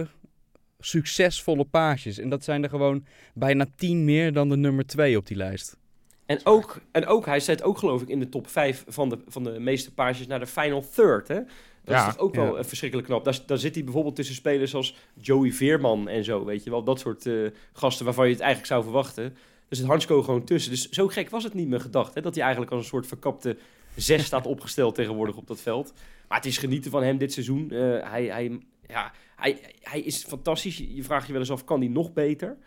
[0.79, 2.17] succesvolle paasjes.
[2.17, 5.77] En dat zijn er gewoon bijna 10 meer dan de nummer 2 op die lijst.
[6.25, 9.19] En ook, en ook, hij zit ook geloof ik in de top 5 van de,
[9.27, 11.27] van de meeste paasjes naar de final third.
[11.27, 11.35] Hè?
[11.35, 12.59] Dat Ja, is toch ook wel ja.
[12.59, 13.23] eh, verschrikkelijk knap.
[13.23, 16.83] Daar, daar zit hij bijvoorbeeld tussen spelers als Joey Veerman en zo, weet je wel.
[16.83, 17.33] Dat soort eh,
[17.73, 19.37] gasten waarvan je het eigenlijk zou verwachten.
[19.69, 20.71] Er zit Hansko gewoon tussen.
[20.71, 22.21] Dus zo gek was het niet meer gedacht, hè?
[22.21, 23.57] Dat hij eigenlijk als een soort verkapte
[23.95, 25.93] zes staat opgesteld tegenwoordig op dat veld.
[26.27, 27.71] Maar het is genieten van hem dit seizoen.
[27.71, 30.77] Eh, hij, hij, ja, hij, hij is fantastisch.
[30.77, 32.57] Je vraagt je wel eens af, kan hij nog beter?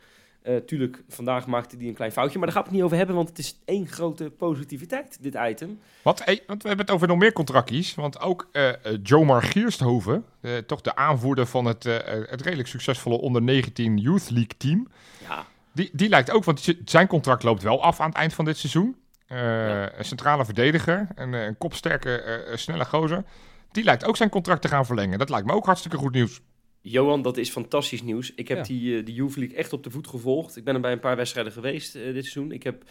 [0.42, 2.96] Eh, tuurlijk, vandaag maakte hij een klein foutje, maar daar gaan we het niet over
[2.96, 5.78] hebben, want het is één grote positiviteit, dit item.
[6.02, 7.94] Want, hey, want we hebben het over nog meer contractjes.
[7.94, 11.94] Want ook eh eh, Jomar Giersthoven, eh, toch de aanvoerder van het, eh,
[12.30, 14.88] het redelijk succesvolle onder 19 Youth League team.
[15.28, 18.44] Ja, Die, die lijkt ook, want zijn contract loopt wel af aan het eind van
[18.44, 18.96] dit seizoen.
[19.26, 23.24] Eh, Een centrale verdediger, een, eh, een kopsterke, eh, snelle gozer.
[23.72, 25.18] Die lijkt ook zijn contract te gaan verlengen.
[25.18, 26.40] Dat lijkt me ook hartstikke goed nieuws.
[26.80, 28.34] Johan, dat is fantastisch nieuws.
[28.34, 28.62] Ik heb Ja.
[28.62, 30.56] die, eh, die League echt op de voet gevolgd.
[30.56, 32.52] Ik ben er bij een paar wedstrijden geweest dit seizoen.
[32.52, 32.82] Ik heb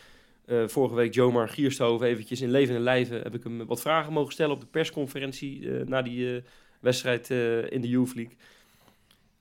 [0.67, 3.21] vorige week Jomar Giersthoven eventjes in levende lijven...
[3.21, 5.69] heb ik hem wat vragen mogen stellen op de persconferentie...
[5.85, 6.43] na die
[6.79, 7.29] wedstrijd
[7.69, 8.35] in de Youth League.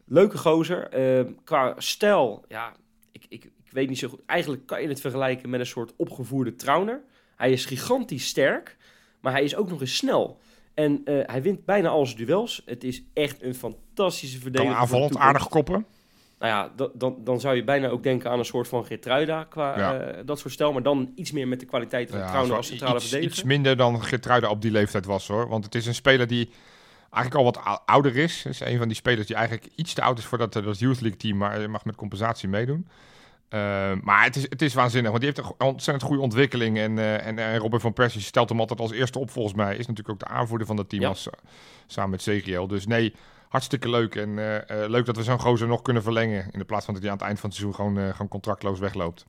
[0.04, 0.88] Leuke gozer.
[1.44, 2.76] Qua stijl, ja,
[3.16, 4.20] ik, ik, ik weet niet zo goed.
[4.26, 7.02] Eigenlijk kan je het vergelijken met een soort opgevoerde Trauner.
[7.36, 8.76] Hij is gigantisch sterk,
[9.20, 10.38] maar hij is ook nog eens snel.
[10.74, 12.62] En eh, hij wint bijna al zijn duels.
[12.64, 14.74] Het is echt een fantastische Kan verdediger.
[14.74, 15.86] de aanvallend aardig koppen.
[16.38, 19.44] Nou ja, da- dan, dan zou je bijna ook denken aan een soort van Gertruida
[19.44, 19.98] qua Ja.
[19.98, 20.72] eh, dat soort stijl.
[20.72, 23.36] Maar dan iets meer met de kwaliteit van Ja, Trauner zo als centrale iets, verdediger.
[23.38, 25.48] iets minder dan Gertruida op die leeftijd was hoor.
[25.48, 26.48] Want het is een speler die
[27.10, 28.44] eigenlijk al wat ou- ouder is.
[28.44, 30.78] Is een van die spelers die eigenlijk iets te oud is voor dat, eh, dat
[30.78, 31.36] Youth League team.
[31.36, 32.88] Maar hij mag met compensatie meedoen.
[33.48, 36.78] Eh, maar het is, het is waanzinnig, want die heeft een ontzettend goede ontwikkeling.
[36.78, 39.72] En, eh, en, en Robin van Persie stelt hem altijd als eerste op volgens mij.
[39.72, 41.08] Is natuurlijk ook de aanvoerder van dat team Ja.
[41.08, 41.32] als, eh,
[41.86, 42.66] samen met CGL.
[42.66, 43.14] Dus nee,
[43.48, 44.14] hartstikke leuk.
[44.14, 46.48] En eh, eh, leuk dat we zo'n gozer nog kunnen verlengen.
[46.52, 48.28] In de plaats van dat hij aan het eind van het seizoen gewoon, eh, gewoon
[48.28, 49.26] contractloos wegloopt.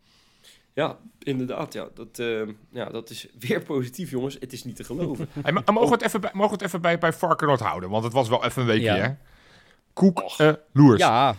[0.77, 1.73] Ja, inderdaad.
[1.73, 1.87] Ja.
[1.93, 4.37] Dat, eh, ja, dat is weer positief, jongens.
[4.39, 5.29] Het is niet te geloven.
[5.43, 7.89] Hey, maar mogen we het even bij, mogen we het even bij, bij Varkenoord houden?
[7.89, 8.95] Want het was wel even een weekje, Ja.
[8.95, 9.09] hè?
[9.93, 10.23] Koek
[10.73, 10.99] Loers.
[10.99, 11.35] Ja,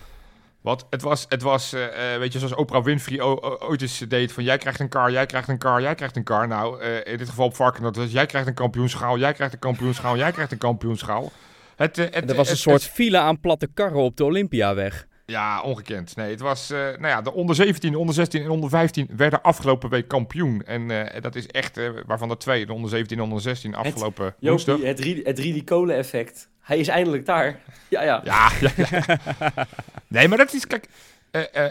[0.60, 4.32] Want het was, het was eh, eh, weet je, zoals Oprah Winfrey ooit eens deed
[4.32, 6.48] van jij krijgt een car, jij krijgt een car, jij krijgt een car.
[6.48, 9.58] Nou, eh, in dit geval op Varkenoord, was jij krijgt een kampioenschaal, jij krijgt een
[9.60, 11.32] kampioenschaal, jij krijgt een kampioenschaal.
[11.76, 15.06] Het, het, Er was een het- soort file aan platte karren op de Olympiaweg.
[15.30, 16.16] Ja, ongekend.
[16.16, 19.08] Nee, het was, eh, nou ja, de onder 17, de onder 16 en onder 15
[19.16, 20.62] werden afgelopen week kampioen.
[20.64, 23.74] En eh, dat is echt, eh, waarvan de twee, de onder 17 en onder 16
[23.74, 24.74] afgelopen woensdag.
[24.74, 25.00] Jopie, het,
[25.40, 26.48] Rie- het Kolen effect.
[26.60, 27.60] Hij is eindelijk daar.
[27.88, 28.20] Ja, ja.
[28.24, 29.06] Ja, ja, ja.
[30.06, 30.88] Nee, maar dat is, kijk,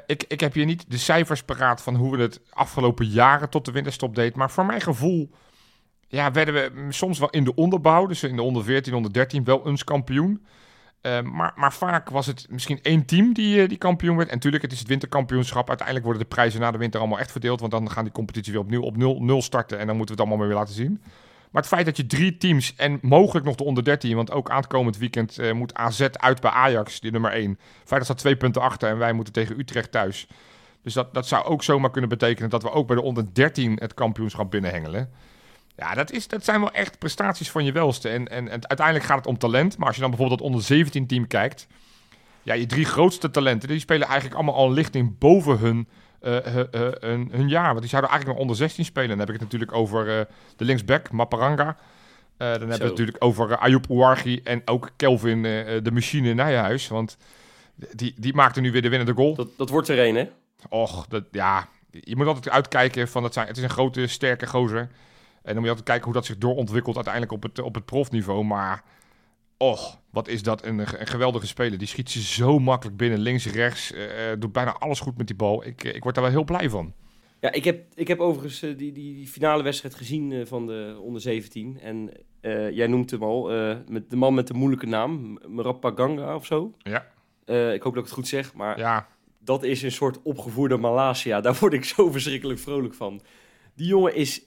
[0.05, 3.65] ik, ik heb hier niet de cijfers paraat van hoe we het afgelopen jaren tot
[3.65, 4.35] de winterstop deed.
[4.35, 5.29] Maar voor mijn gevoel,
[6.07, 9.43] ja, werden we soms wel in de onderbouw, dus in de onder 14, onder 13,
[9.43, 10.45] wel eens kampioen.
[11.07, 14.29] Eh, maar, maar vaak was het misschien één team die, eh, die kampioen werd.
[14.29, 15.67] En natuurlijk, het is het winterkampioenschap.
[15.67, 17.59] Uiteindelijk worden de prijzen na de winter allemaal echt verdeeld.
[17.59, 19.79] Want dan gaan die competitie weer opnieuw op nul, nul starten.
[19.79, 21.01] En dan moeten we het allemaal weer laten zien.
[21.51, 24.49] Maar het feit dat je drie teams en mogelijk nog de onder 13, want ook
[24.49, 27.49] aankomend weekend eh, moet AZ uit bij Ajax, die nummer 1.
[27.49, 30.27] Het feit dat staat twee punten achter en wij moeten tegen Utrecht thuis.
[30.83, 33.77] Dus dat, dat zou ook zomaar kunnen betekenen dat we ook bij de onder 13
[33.79, 35.09] het kampioenschap binnenhengelen.
[35.77, 38.09] Ja, dat, is, dat zijn wel echt prestaties van je welste.
[38.09, 39.77] En, en, en uiteindelijk gaat het om talent.
[39.77, 41.67] Maar als je dan bijvoorbeeld het onder 17 team kijkt.
[42.43, 45.87] Ja, je drie grootste talenten, die spelen eigenlijk allemaal al een lichting boven hun,
[46.19, 47.67] eh, hun, eh, hun, hun jaar.
[47.67, 49.09] Want die zouden eigenlijk nog onder 16 spelen.
[49.09, 50.25] Dan heb ik het natuurlijk over eh,
[50.55, 51.77] de linksback, Maparanga.
[52.37, 55.91] Eh, dan hebben we het natuurlijk over Ayoub Ouarghi en ook Kelvin, eh, eh, de
[55.91, 56.87] machine Nijhuis.
[56.87, 57.17] Want
[57.75, 59.35] die, die maakte nu weer de winnende goal.
[59.35, 60.29] Dat, dat wordt er een, hè?
[60.69, 64.47] Och, dat, ja, je moet altijd uitkijken van dat zijn, het is een grote, sterke
[64.47, 64.89] gozer.
[65.47, 68.43] En moet je altijd kijken hoe dat zich doorontwikkelt uiteindelijk op het, op het profniveau.
[68.43, 68.83] Maar,
[69.57, 71.77] och, wat is dat een, een geweldige speler.
[71.77, 73.91] Die schiet ze zo makkelijk binnen, links, rechts.
[73.93, 75.65] eh, eh, doet bijna alles goed met die bal.
[75.65, 76.93] Ik, eh, ik word daar wel heel blij van.
[77.39, 81.21] Ja, ik heb, ik heb overigens die, die, die finale wedstrijd gezien van de onder
[81.21, 81.79] 17.
[81.79, 82.11] En
[82.73, 83.49] jij noemt hem al,
[83.87, 86.73] met de man met de moeilijke naam, Marapaganga of zo.
[86.77, 87.05] Ja.
[87.71, 89.07] Ik hoop dat ik het goed zeg, maar Ja,
[89.39, 91.41] dat is een soort opgevoerde Malasia.
[91.41, 93.21] Daar word ik zo verschrikkelijk vrolijk van.
[93.75, 94.46] Die jongen is,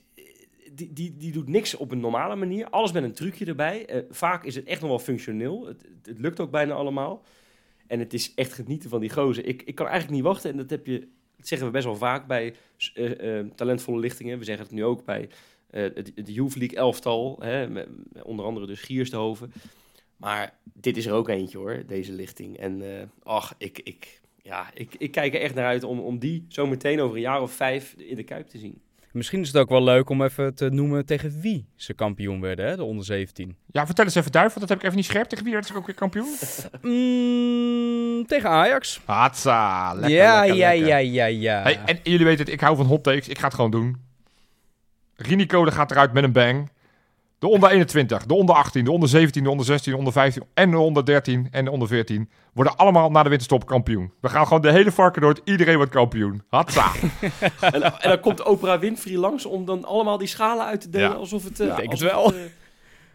[0.89, 2.69] die, die, doet niks op een normale manier.
[2.69, 3.85] Alles met een trucje erbij.
[3.85, 5.65] Eh, vaak is het echt nog wel functioneel.
[5.65, 7.23] Het, het, lukt ook bijna allemaal.
[7.87, 9.45] En het is echt genieten van die gozer.
[9.45, 10.51] Ik, ik kan eigenlijk niet wachten.
[10.51, 11.07] En dat heb je,
[11.37, 12.55] zeggen we best wel vaak bij
[12.93, 14.37] eh, eh, talentvolle lichtingen.
[14.37, 15.29] We zeggen het nu ook bij
[15.69, 17.37] het, het Youth elftal.
[17.39, 17.83] Hè,
[18.23, 19.53] onder andere dus Giershoven.
[20.17, 22.57] Maar dit is er ook eentje hoor, deze lichting.
[22.57, 22.83] En
[23.23, 26.67] ach, ik, ik, ja, ik, ik kijk er echt naar uit om, om die zo
[26.67, 28.81] meteen over een jaar of vijf in de Kuip te zien.
[29.11, 32.65] Misschien is het ook wel leuk om even te noemen tegen wie ze kampioen werden,
[32.65, 33.55] hè, de onder 17.
[33.71, 35.27] ja vertel eens even duif, want dat heb ik even niet scherp.
[35.29, 36.35] Tegen wie werd ze ook weer kampioen?
[36.81, 39.01] Mm, tegen Ajax.
[39.05, 40.87] Hatsa, lekker, ja, lekker, ja, lekker.
[40.87, 43.27] ja, ja, ja, Hey, en jullie weten het, ik hou van hot takes.
[43.27, 43.97] Ik ga het gewoon doen.
[45.15, 46.69] Rinnicode gaat eruit met een bang.
[47.41, 50.43] De onder 21, de onder 18, de onder 17, de onder 16, de onder 15
[50.53, 54.11] en de onder 13 en de onder 14 worden allemaal na de winterstop kampioen.
[54.19, 55.39] We gaan gewoon de hele varken door.
[55.43, 56.43] Iedereen wordt kampioen.
[56.49, 56.91] Hatsa.
[57.61, 61.09] en, en dan komt Oprah Winfrey langs om dan allemaal die schalen uit te delen
[61.09, 61.15] Ja.
[61.15, 62.25] alsof het, eh denk het wel.
[62.25, 62.41] Het, eh,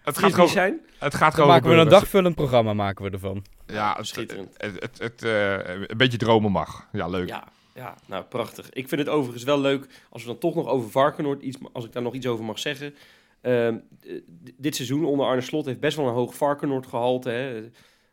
[0.02, 0.80] het gaat gewoon, zijn.
[0.98, 3.44] het gaat Dan gewoon maken we een dagvullend programma maken we ervan.
[3.66, 4.54] Ja, Schitterend.
[4.56, 5.52] het, het, het, eh,
[5.86, 6.86] een beetje dromen mag.
[6.92, 7.28] Ja, leuk.
[7.28, 8.70] Ja, ja, nou prachtig.
[8.70, 11.84] Ik vind het overigens wel leuk als we dan toch nog over Varkenoord, iets, als
[11.84, 12.94] ik daar nog iets over mag zeggen.
[13.46, 14.20] Ehm, eh,
[14.56, 17.30] dit seizoen onder Arne Slot heeft best wel een hoog Varkenoord gehalte.
[17.30, 17.70] Hè.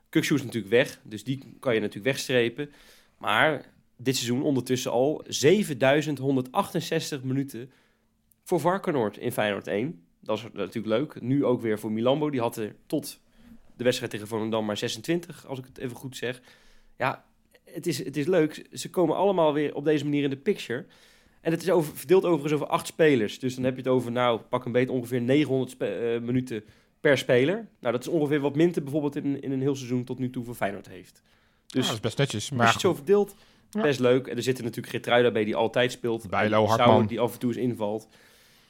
[0.09, 2.71] Kukshoe is natuurlijk weg, dus die kan je natuurlijk wegstrepen.
[3.17, 3.65] Maar
[3.97, 7.71] dit seizoen ondertussen al 7168 minuten
[8.43, 10.03] voor Varkenoord in Feyenoord 1.
[10.19, 11.21] Dat is natuurlijk leuk.
[11.21, 12.29] Nu ook weer voor Milambo.
[12.29, 13.19] Die had er tot
[13.75, 16.41] de wedstrijd tegen Volendam maar 26, als ik het even goed zeg.
[16.97, 17.25] Ja,
[17.63, 18.67] het is, het is leuk.
[18.71, 20.85] Ze komen allemaal weer op deze manier in de picture.
[21.43, 23.39] En het is over, verdeeld overigens over acht spelers.
[23.39, 26.63] Dus dan heb je het over, nou, pak een beet ongeveer 900 spe- eh, minuten
[26.99, 27.67] per speler.
[27.79, 30.43] Nou, dat is ongeveer wat Minte bijvoorbeeld in, in een heel seizoen tot nu toe
[30.45, 31.21] voor Feyenoord heeft.
[31.23, 31.31] Ja,
[31.79, 32.39] Dus dat is best netjes.
[32.41, 33.35] als je Maar het zo verdeelt,
[33.69, 33.81] Ja.
[33.81, 34.27] best leuk.
[34.27, 36.29] En er zitten natuurlijk Geertruida bij die altijd speelt.
[36.29, 36.87] Bijlo, Hartman.
[36.87, 38.07] Sauer die af en toe eens invalt.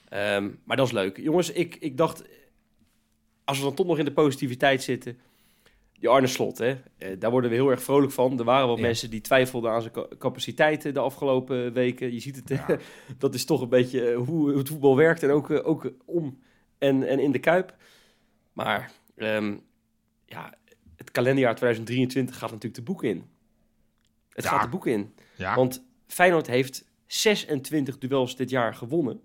[0.09, 1.17] Ehm, maar dat is leuk.
[1.17, 2.23] Jongens, ik, ik dacht,
[3.43, 5.17] als we dan toch nog in de positiviteit zitten...
[6.03, 8.39] Die Arne Slot, hè, eh, daar worden we heel erg vrolijk van.
[8.39, 8.81] Er waren wel Ja.
[8.81, 12.13] mensen die twijfelden aan zijn ca- capaciteiten de afgelopen weken.
[12.13, 12.77] Je ziet het, Ja.
[13.17, 15.23] dat is toch een beetje eh, hoe, het voetbal werkt.
[15.23, 16.39] En ook, eh, ook om
[16.77, 17.75] en, en in de Kuip.
[18.53, 19.57] Maar ehm,
[20.25, 20.53] ja,
[20.95, 23.23] het kalenderjaar 2023 gaat natuurlijk de boeken in.
[24.29, 24.49] Het Ja.
[24.49, 25.13] gaat de boeken in.
[25.55, 29.21] Want Feyenoord heeft 26 duels dit jaar gewonnen.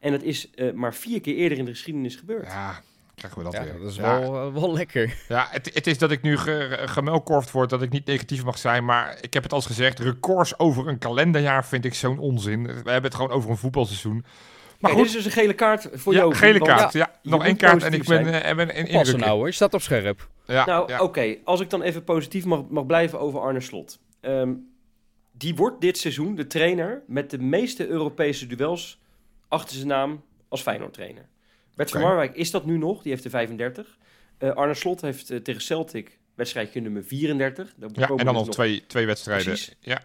[0.00, 2.46] En het is maar vier keer eerder in de geschiedenis gebeurd.
[2.46, 2.82] ja,
[3.14, 3.78] krijgen we dat Ja, weer.
[3.78, 4.20] dat is Ja.
[4.20, 5.16] wel, eh, wel lekker.
[5.28, 8.58] Ja, het, het is dat ik nu ge, gemelkorfd word, dat ik niet negatief mag
[8.58, 8.84] zijn.
[8.84, 12.62] Maar ik heb het al eens gezegd, records over een kalenderjaar vind ik zo'n onzin.
[12.66, 14.24] We hebben het gewoon over een voetbalseizoen.
[14.78, 16.34] Maar goed, dit is dus een gele kaart voor ja, jou.
[16.34, 16.92] gele kaart.
[16.92, 19.16] Ja, nog één kaart en ik ben, eh, ben in indruk.
[19.16, 20.28] nou hoor, je staat op scherp.
[20.46, 21.00] Ja, nou, ja.
[21.02, 21.36] oké.
[21.44, 23.98] Als ik dan even positief mag, mag blijven over Arne Slot.
[24.20, 24.52] Ehm,
[25.32, 29.00] die wordt dit seizoen de trainer met de meeste Europese duels
[29.48, 31.22] achter zijn naam als Feyenoord-trainer.
[31.22, 31.31] Bert
[31.90, 32.08] van Oké.
[32.08, 33.98] Marwijk is dat nu nog, die heeft de 35.
[34.38, 37.74] Eh, Arne Slot heeft eh, tegen Celtic wedstrijdje nummer 34.
[37.76, 39.46] Daar Ja, komen en dan dus nog twee, twee wedstrijden.
[39.46, 39.74] Precies.
[39.80, 40.02] Ja,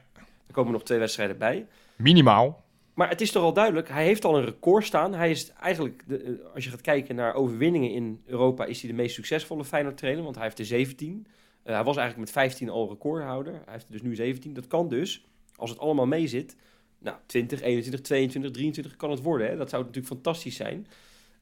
[0.48, 1.66] Er komen nog twee wedstrijden bij.
[1.96, 2.66] minimaal.
[2.94, 5.14] Maar het is toch al duidelijk, hij heeft al een record staan.
[5.14, 8.90] Hij is eigenlijk, de, eh, als je gaat kijken naar overwinningen in Europa, is hij
[8.90, 11.28] de meest succesvolle Feyenoord-trainer, want hij heeft er 17.
[11.64, 13.54] Eh, hij was eigenlijk met 15 al recordhouder.
[13.54, 14.54] Hij heeft er dus nu 17.
[14.54, 15.26] Dat kan dus,
[15.56, 16.56] als het allemaal mee zit,
[17.00, 19.48] nou, 20, 21, 22, 23 kan het worden.
[19.48, 19.56] Hè?
[19.58, 20.88] Dat zou natuurlijk fantastisch zijn.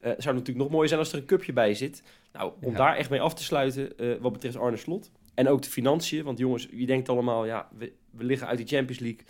[0.06, 2.02] Eh, het zou natuurlijk nog mooier zijn als er een cupje bij zit.
[2.32, 2.76] Nou, om Ja.
[2.76, 5.10] daar echt mee af te sluiten, eh, wat betreft Arne Slot.
[5.34, 8.66] En ook de financiën, want jongens, je denkt allemaal, ja, we, we liggen uit die
[8.66, 9.20] Champions League.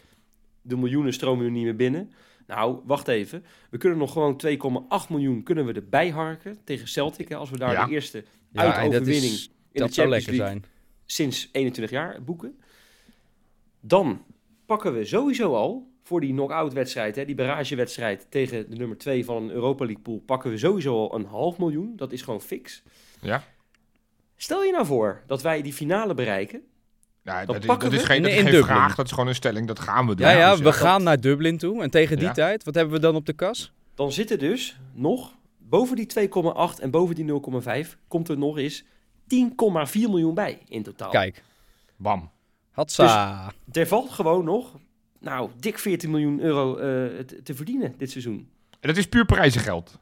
[0.62, 2.12] De miljoenen stromen nu niet meer binnen.
[2.46, 3.44] Nou, wacht even.
[3.70, 7.28] We kunnen nog gewoon 2,8 miljoen kunnen we erbij harken tegen Celtic.
[7.28, 7.84] Hè, als we daar Ja.
[7.86, 10.72] de eerste Ja, uitoverwinning is, in dat de zou Champions lekker League zijn.
[11.06, 12.58] sinds 21 jaar boeken.
[13.80, 14.24] Dan
[14.66, 19.24] pakken we sowieso al voor die knock-out wedstrijd, hè, die barragewedstrijd tegen de nummer 2
[19.24, 21.92] van een Europa League pool, pakken we sowieso al een half miljoen.
[21.96, 22.82] Dat is gewoon fix.
[23.20, 23.44] Ja.
[24.36, 26.62] Stel je nou voor dat wij die finale bereiken.
[27.22, 29.28] Ja, dat, is, pakken dat is we geen, dat is geen vraag, dat is gewoon
[29.28, 29.66] een stelling.
[29.66, 30.26] Dat gaan we doen.
[30.26, 31.82] Ja, ja, Dus, we dat- gaan naar Dublin toe.
[31.82, 32.32] En tegen die Ja.
[32.32, 33.72] tijd, wat hebben we dan op de kas?
[33.94, 38.84] Dan zitten dus nog boven die 2,8 en boven die 0,5 komt er nog eens
[39.26, 41.10] 10,4 miljoen bij in totaal.
[41.10, 41.42] Kijk,
[41.96, 42.30] Bam.
[42.70, 43.52] hatsa.
[43.72, 44.74] Er valt gewoon nog,
[45.20, 48.48] nou, dik 14 miljoen euro eh, te, verdienen dit seizoen.
[48.80, 49.98] En dat is puur prijzengeld.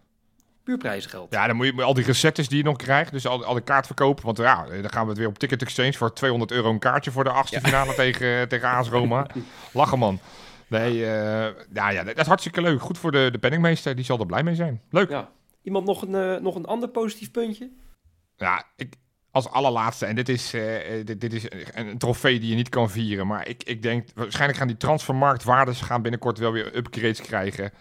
[0.63, 1.33] Puur prijzengeld.
[1.33, 3.61] Ja, dan moet je al die recettes die je nog krijgt, dus al, al de
[3.61, 4.21] kaartverkoop.
[4.21, 7.11] Want ja, dan gaan we het weer op Ticket Exchange voor 200 euro een kaartje
[7.11, 9.27] voor de achtste finale tegen, tegen AS Roma.
[9.73, 10.21] Lachen man.
[10.67, 12.81] Nee, eh, ja, ja, dat is hartstikke leuk.
[12.81, 14.83] Goed voor de, de penningmeester, die zal er blij mee zijn.
[14.91, 15.11] Leuk.
[15.11, 15.31] Ja.
[15.63, 17.71] Iemand nog een, eh, nog een ander positief puntje?
[18.37, 18.95] Ja, ik,
[19.35, 22.91] als allerlaatste, en dit is, eh, eh, dit, is een, trofee die je niet kan
[22.91, 27.73] vieren, maar ik, ik denk, waarschijnlijk gaan die transfermarktwaardes gaan binnenkort wel weer upgrades krijgen.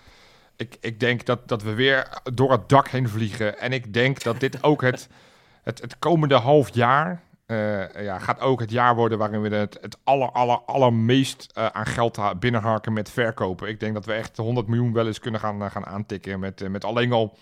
[0.56, 3.60] Ik, ik denk dat, dat we weer door het dak heen vliegen.
[3.60, 5.08] En ik denk dat dit ook het,
[5.70, 9.78] het, het komende half jaar eh, ja, gaat ook het jaar worden waarin we het,
[9.82, 13.68] het aller, aller, allermeest aan geld ha- binnenharken met verkopen.
[13.68, 16.86] Ik denk dat we echt 100 miljoen wel eens kunnen gaan, gaan aantikken met, met
[16.86, 17.38] alleen al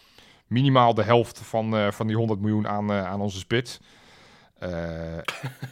[0.47, 3.79] minimaal de helft van, van die 100 miljoen aan, aan onze spits.
[4.61, 5.17] Eh,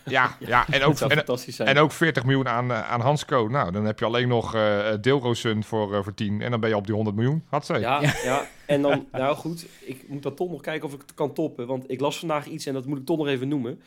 [0.15, 1.67] ja, ja, en ook, Dat en, fantastisch zijn.
[1.67, 3.47] en ook 40 miljoen aan, eh, aan Hansco.
[3.47, 6.41] Nou, dan heb je alleen nog eh Deelroosun voor, voor 10.
[6.41, 7.43] En dan ben je op die 100 miljoen.
[7.49, 7.79] Had ze.
[7.79, 11.13] ja, ja, en dan, nou goed, ik moet dan toch nog kijken of ik het
[11.13, 11.67] kan toppen.
[11.67, 13.81] Want ik las vandaag iets en dat moet ik toch nog even noemen.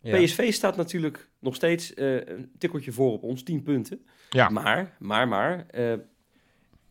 [0.00, 0.22] Ja.
[0.22, 4.06] PSV staat natuurlijk nog steeds eh, een tikkeltje voor op ons, 10 punten.
[4.30, 4.48] Ja.
[4.48, 5.92] Maar, maar, maar, eh,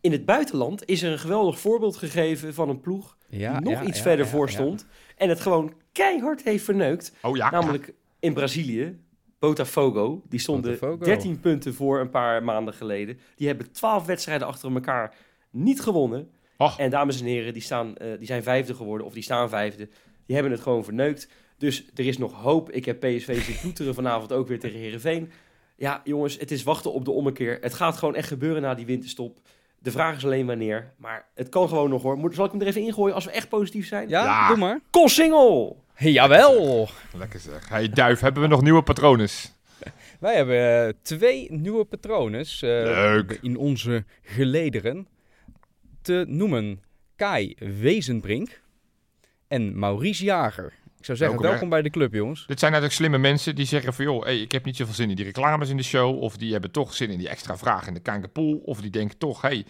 [0.00, 3.80] in het buitenland is er een geweldig voorbeeld gegeven van een ploeg Ja, die nog
[3.80, 4.52] ja, iets ja, verder ja, voor ja.
[4.52, 4.86] stond.
[5.16, 7.12] En het gewoon keihard heeft verneukt.
[7.22, 7.50] Oh ja.
[7.50, 8.98] Namelijk in Brazilië,
[9.38, 10.22] Botafogo.
[10.28, 11.04] Die stonden Botafogo.
[11.04, 13.18] 13 punten voor een paar maanden geleden.
[13.36, 15.14] Die hebben 12 wedstrijden achter elkaar
[15.50, 16.30] niet gewonnen.
[16.56, 16.78] Och.
[16.78, 19.88] En dames en heren, die, staan, eh, die zijn vijfde geworden, of die staan vijfde.
[20.26, 21.28] Die hebben het gewoon verneukt.
[21.58, 22.70] Dus er is nog hoop.
[22.70, 25.30] Ik heb PSV zien ploeteren vanavond ook weer tegen Herenveen.
[25.76, 27.58] Ja, jongens, het is wachten op de ommekeer.
[27.60, 29.38] Het gaat gewoon echt gebeuren na die winterstop.
[29.78, 30.92] De vraag is alleen wanneer.
[30.96, 32.16] Maar het kan gewoon nog hoor.
[32.16, 34.08] Moet, zal ik hem er even ingooien als we echt positief zijn?
[34.08, 34.48] Ja, Ja.
[34.48, 34.80] doe maar.
[34.90, 35.84] Koolsingel!
[36.18, 36.88] Jawel.
[37.12, 37.68] Lekker zeg.
[37.68, 39.28] Hey Duif, hebben we nog nieuwe patronen?
[40.20, 45.08] Wij hebben eh, twee nieuwe patronen eh, in onze gelederen.
[46.02, 46.82] Te noemen
[47.16, 48.60] Kai Wezenbrink
[49.48, 50.72] en Maurice Jager.
[50.98, 52.46] Ik zou zeggen, Welkom, welkom bij de club, jongens.
[52.46, 54.04] Dit zijn eigenlijk slimme mensen die zeggen van...
[54.04, 56.22] joh, hey, ik heb niet zoveel zin in die reclames in de show...
[56.22, 58.56] of die hebben toch zin in die extra vraag in de Kankerpool...
[58.64, 59.64] of die denken toch, hey,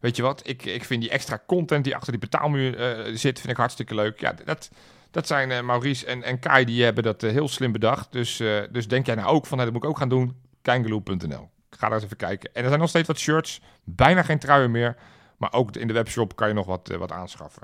[0.00, 0.48] weet je wat...
[0.48, 3.38] ik, ik vind die extra content die achter die betaalmuur eh, zit...
[3.38, 4.20] vind ik hartstikke leuk.
[4.20, 4.70] Ja, dat,
[5.14, 8.12] dat zijn eh, Maurice en, en Kai, die hebben dat eh, heel slim bedacht.
[8.12, 10.36] Dus, eh, dus denk jij nou ook van, hey, dat moet ik ook gaan doen?
[10.62, 11.50] Kangaloo.nl.
[11.70, 12.50] Ga daar eens even kijken.
[12.52, 14.96] En er zijn nog steeds wat shirts, bijna geen truien meer...
[15.36, 17.62] maar ook in de webshop kan je nog wat, wat aanschaffen.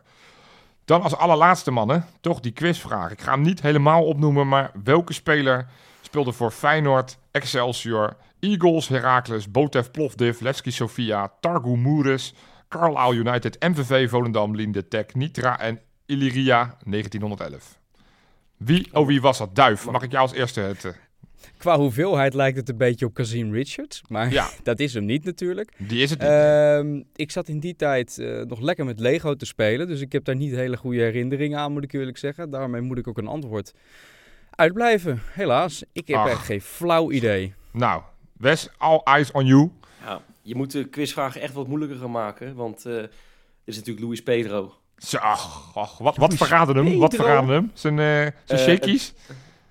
[0.84, 3.10] Dan als allerlaatste mannen, toch die quizvraag.
[3.10, 5.66] Ik ga hem niet helemaal opnoemen, maar welke speler
[6.00, 12.34] speelde voor Feyenoord, Excelsior, Eagles, Heracles, Botev Plovdiv, Levski Sofia, Targu Moeres,
[12.68, 15.80] Carlisle United, MVV, Volendam, Linde, Tech, Nitra en
[16.10, 17.78] Illyria 1911.
[18.56, 19.54] Wie, oh wie was dat?
[19.54, 19.90] Duif.
[19.90, 20.84] Mag ik jou als eerste het...
[20.84, 20.92] eh,
[21.56, 24.02] Qua hoeveelheid lijkt het een beetje op Kazim Richards.
[24.08, 24.48] Maar Ja.
[24.62, 25.72] dat is hem niet natuurlijk.
[25.78, 26.28] die is het niet.
[26.28, 29.86] Ehm, ik zat in die tijd eh, nog lekker met Lego te spelen.
[29.86, 32.50] Dus ik heb daar niet hele goede herinneringen aan, moet ik eerlijk zeggen.
[32.50, 33.72] Daarmee moet ik ook een antwoord
[34.50, 35.22] uitblijven.
[35.32, 36.28] Helaas, ik heb Ach.
[36.28, 37.54] echt geen flauw idee.
[37.72, 38.02] Nou,
[38.32, 39.70] Wes, all eyes on you.
[40.04, 42.54] Ja, je moet de quizvragen echt wat moeilijker gaan maken.
[42.54, 43.08] Want eh dit
[43.64, 44.74] is natuurlijk Luis Pedro.
[45.00, 46.98] Zo, ach, ach, wat, wat verraden hem?
[46.98, 47.70] Wat verraden hem?
[47.74, 49.14] Zijn, eh zijn Eh, shakies?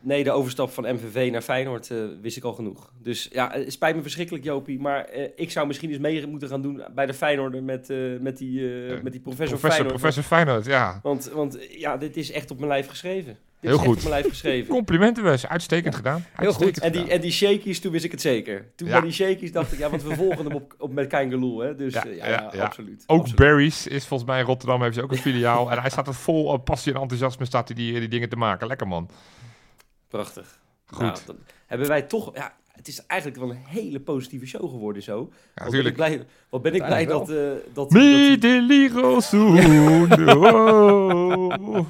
[0.02, 2.92] Nee, de overstap van MVV naar Feyenoord eh, wist ik al genoeg.
[3.02, 4.80] Dus ja, het spijt me verschrikkelijk, Jopie.
[4.80, 7.88] Maar ik zou misschien eens mee moeten gaan doen bij de Feyenoorder met,
[8.20, 8.62] met, die,
[9.04, 9.88] met die professor, Professor, Feyenoord.
[9.94, 11.00] professor Feyenoord, ja.
[11.04, 13.38] Want, want ja, dit is echt op mijn lijf geschreven.
[13.62, 13.96] Dit Heel is goed.
[13.96, 14.70] echt op mijn lijf geschreven.
[14.74, 15.48] Complimenten, Wes.
[15.48, 16.26] Uitstekend gedaan.
[16.36, 17.16] Uitstekend En die, gedaan.
[17.16, 18.66] en die shakies, toen wist ik het zeker.
[18.76, 18.94] Toen Ja.
[18.94, 21.76] bij die shakies dacht ik, ja, want we volgen hem op, op met Kein hè.
[21.76, 22.64] Dus Ja, eh, ja, ja.
[22.64, 23.04] absoluut.
[23.08, 23.40] Ook absoluut.
[23.40, 25.72] Barry's is volgens mij in Rotterdam, heeft ze ook een filiaal.
[25.72, 28.36] en hij staat er vol eh, passie en enthousiasme staat hij die, die dingen te
[28.36, 28.68] maken.
[28.68, 29.10] Lekker man.
[30.08, 30.60] Prachtig.
[30.86, 31.00] Goed.
[31.02, 32.36] Nou, dan hebben wij toch...
[32.36, 35.30] Ja, het is eigenlijk wel een hele positieve show geworden zo.
[35.56, 35.96] Ja, Wat ben ik natuurlijk.
[35.96, 37.30] blij, wat ben ik blij dat...
[37.30, 37.36] Eh
[37.74, 39.56] dat, dat soon.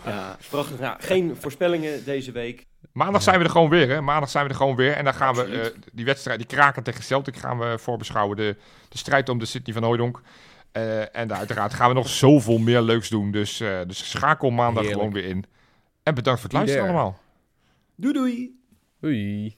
[0.06, 0.80] ja, prachtig.
[0.80, 2.66] Ja, geen voorspellingen deze week.
[2.92, 4.02] Maandag zijn we er gewoon weer, hè?
[4.02, 4.94] Maandag zijn we er gewoon weer.
[4.94, 8.38] En dan gaan we eh, die wedstrijd, die kraken tegen Celtic, gaan we voorbeschouwen.
[8.38, 8.56] De,
[8.90, 10.22] de strijd om de Sydney van Hooijdonk.
[10.72, 13.32] Eh, en uiteraard gaan we nog zoveel meer leuks doen.
[13.32, 14.94] Dus, eh, dus schakel maandag Heerlijk.
[14.94, 15.46] gewoon weer in.
[16.04, 17.20] En bedankt voor het luisteren allemaal.
[17.96, 18.58] Doei doei!
[19.04, 19.54] Oei.